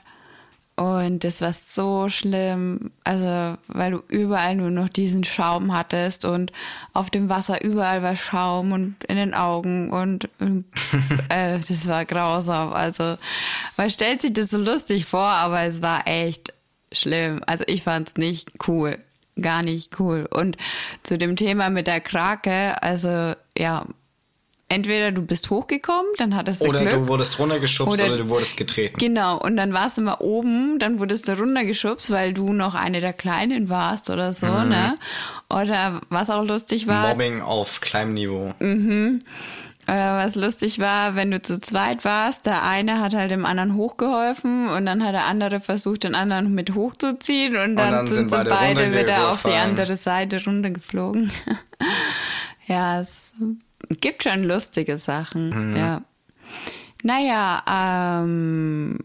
[0.80, 6.52] Und das war so schlimm, also weil du überall nur noch diesen Schaum hattest und
[6.94, 10.30] auf dem Wasser überall war Schaum und in den Augen und
[11.28, 12.72] äh, das war grausam.
[12.72, 13.18] Also
[13.76, 16.54] man stellt sich das so lustig vor, aber es war echt
[16.92, 17.42] schlimm.
[17.46, 18.96] Also ich fand's nicht cool,
[19.38, 20.26] gar nicht cool.
[20.30, 20.56] Und
[21.02, 23.84] zu dem Thema mit der Krake, also ja,
[24.70, 26.92] entweder du bist hochgekommen, dann hattest du Oder Glück.
[26.94, 28.96] du wurdest runtergeschubst oder, Oder- du wurdest getreten.
[28.98, 33.00] Genau, und dann warst du mal oben, dann wurdest du runtergeschubst, weil du noch eine
[33.00, 34.96] der Kleinen warst oder so, ne?
[35.50, 38.54] Oder was auch lustig war, Mobbing auf kleinem Niveau.
[38.60, 43.74] oder was lustig war, wenn du zu zweit warst, der eine hat halt dem anderen
[43.74, 48.30] hochgeholfen und dann hat der andere versucht, den anderen mit hochzuziehen und dann, dann sind,
[48.30, 51.32] sind sie beide beide wieder auf die andere Seite runtergeflogen.
[52.68, 53.34] ja, es
[53.98, 56.02] gibt schon lustige Sachen, ja.
[57.02, 58.98] Naja, ähm,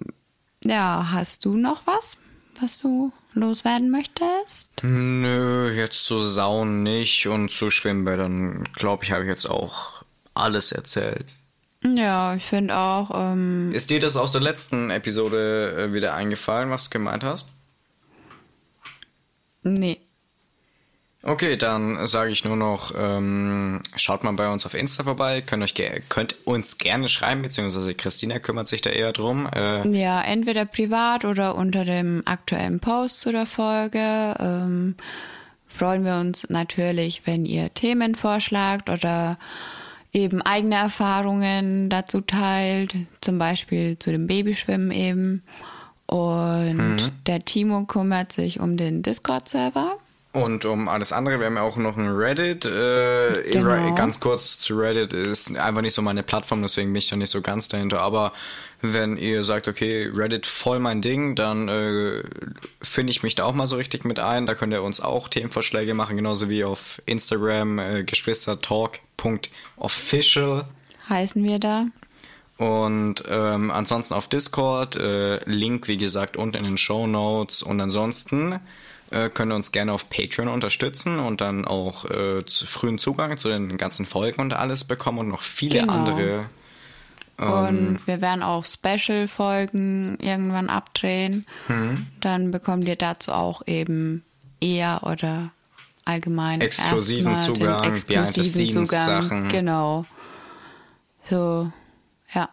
[0.63, 2.17] ja, hast du noch was,
[2.59, 4.81] was du loswerden möchtest?
[4.83, 10.71] Nö, jetzt zu Sauen nicht und zu Schwimmbädern, glaube ich, habe ich jetzt auch alles
[10.71, 11.25] erzählt.
[11.83, 16.71] Ja, ich finde auch, ähm, Ist dir das aus der letzten Episode äh, wieder eingefallen,
[16.71, 17.49] was du gemeint hast?
[19.63, 19.99] nee.
[21.27, 25.63] Okay, dann sage ich nur noch, ähm, schaut mal bei uns auf Insta vorbei, könnt,
[25.63, 29.49] euch ge könnt uns gerne schreiben, beziehungsweise Christina kümmert sich da eher drum.
[29.51, 34.35] Äh, Ja, entweder privat oder unter dem aktuellen Post zu der Folge.
[34.39, 34.95] Ähm,
[35.65, 39.39] freuen wir uns natürlich, wenn ihr Themen vorschlagt oder
[40.13, 45.41] eben eigene Erfahrungen dazu teilt, zum Beispiel zu dem Babyschwimmen eben.
[46.05, 49.97] Und der Timo kümmert sich um den Discord-Server.
[50.35, 52.65] Und um alles andere, wir haben ja auch noch ein Reddit.
[52.65, 53.95] Äh, Genau.
[53.95, 57.29] Ganz kurz zu Reddit ist einfach nicht so meine Plattform, deswegen bin ich da nicht
[57.29, 58.01] so ganz dahinter.
[58.01, 58.33] Aber
[58.81, 62.21] wenn ihr sagt, okay, Reddit voll mein Ding, dann äh,
[62.81, 64.45] finde ich mich da auch mal so richtig mit ein.
[64.45, 70.65] Da könnt ihr uns auch Themenvorschläge machen, genauso wie auf Instagram äh, geschwistertalk.official.
[71.09, 71.85] Heißen wir da.
[72.57, 77.61] Und ähm, ansonsten auf Discord, äh, Link wie gesagt unten in den Show Notes.
[77.61, 78.59] Und ansonsten
[79.11, 83.37] äh, könnt ihr uns gerne auf Patreon unterstützen und dann auch äh, zu frühen Zugang
[83.37, 85.93] zu den ganzen Folgen und alles bekommen und noch viele Genau.
[85.93, 86.45] andere.
[87.37, 87.47] Ähm.
[87.97, 91.45] Und wir werden auch Special-Folgen irgendwann abdrehen.
[91.67, 92.07] Mhm.
[92.21, 94.23] Dann bekommt ihr dazu auch eben
[94.61, 95.51] eher oder
[96.05, 98.85] allgemein Exklusiven Zugang, exklusiven.
[98.87, 99.47] Zugang.
[99.49, 100.05] Genau.
[101.29, 101.71] So,
[102.33, 102.49] ja,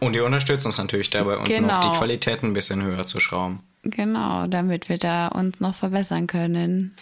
[0.00, 1.68] Und ihr unterstützt uns natürlich dabei und Genau.
[1.68, 3.60] noch die Qualität ein bisschen höher zu schrauben.
[3.90, 6.94] Genau, damit wir da uns noch verbessern können.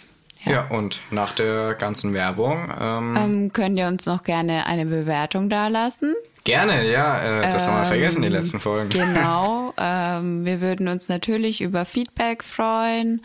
[0.45, 5.49] Ja, und nach der ganzen Werbung, ähm, Ähm, könnt ihr uns noch gerne eine Bewertung
[5.49, 6.13] dalassen.
[6.43, 7.41] Gerne, ja.
[7.41, 8.89] Äh, das ähm, haben wir vergessen, die letzten Folgen.
[8.89, 9.53] Genau.
[9.77, 13.21] Ähm, wir würden uns natürlich über Feedback freuen,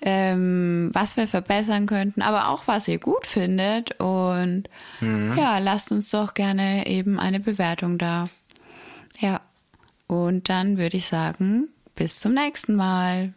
[0.00, 4.00] ähm, was wir verbessern könnten, aber auch was ihr gut findet.
[4.00, 4.64] Und
[5.00, 5.34] mhm.
[5.36, 8.30] ja, lasst uns doch gerne eben eine Bewertung da.
[9.18, 9.42] Ja.
[10.06, 11.68] Und dann würde ich sagen,
[12.00, 13.34] bis zum nächsten Mal.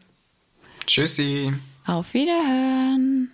[0.87, 1.51] Tschüssi.
[1.85, 3.29] Auf Wiederhören.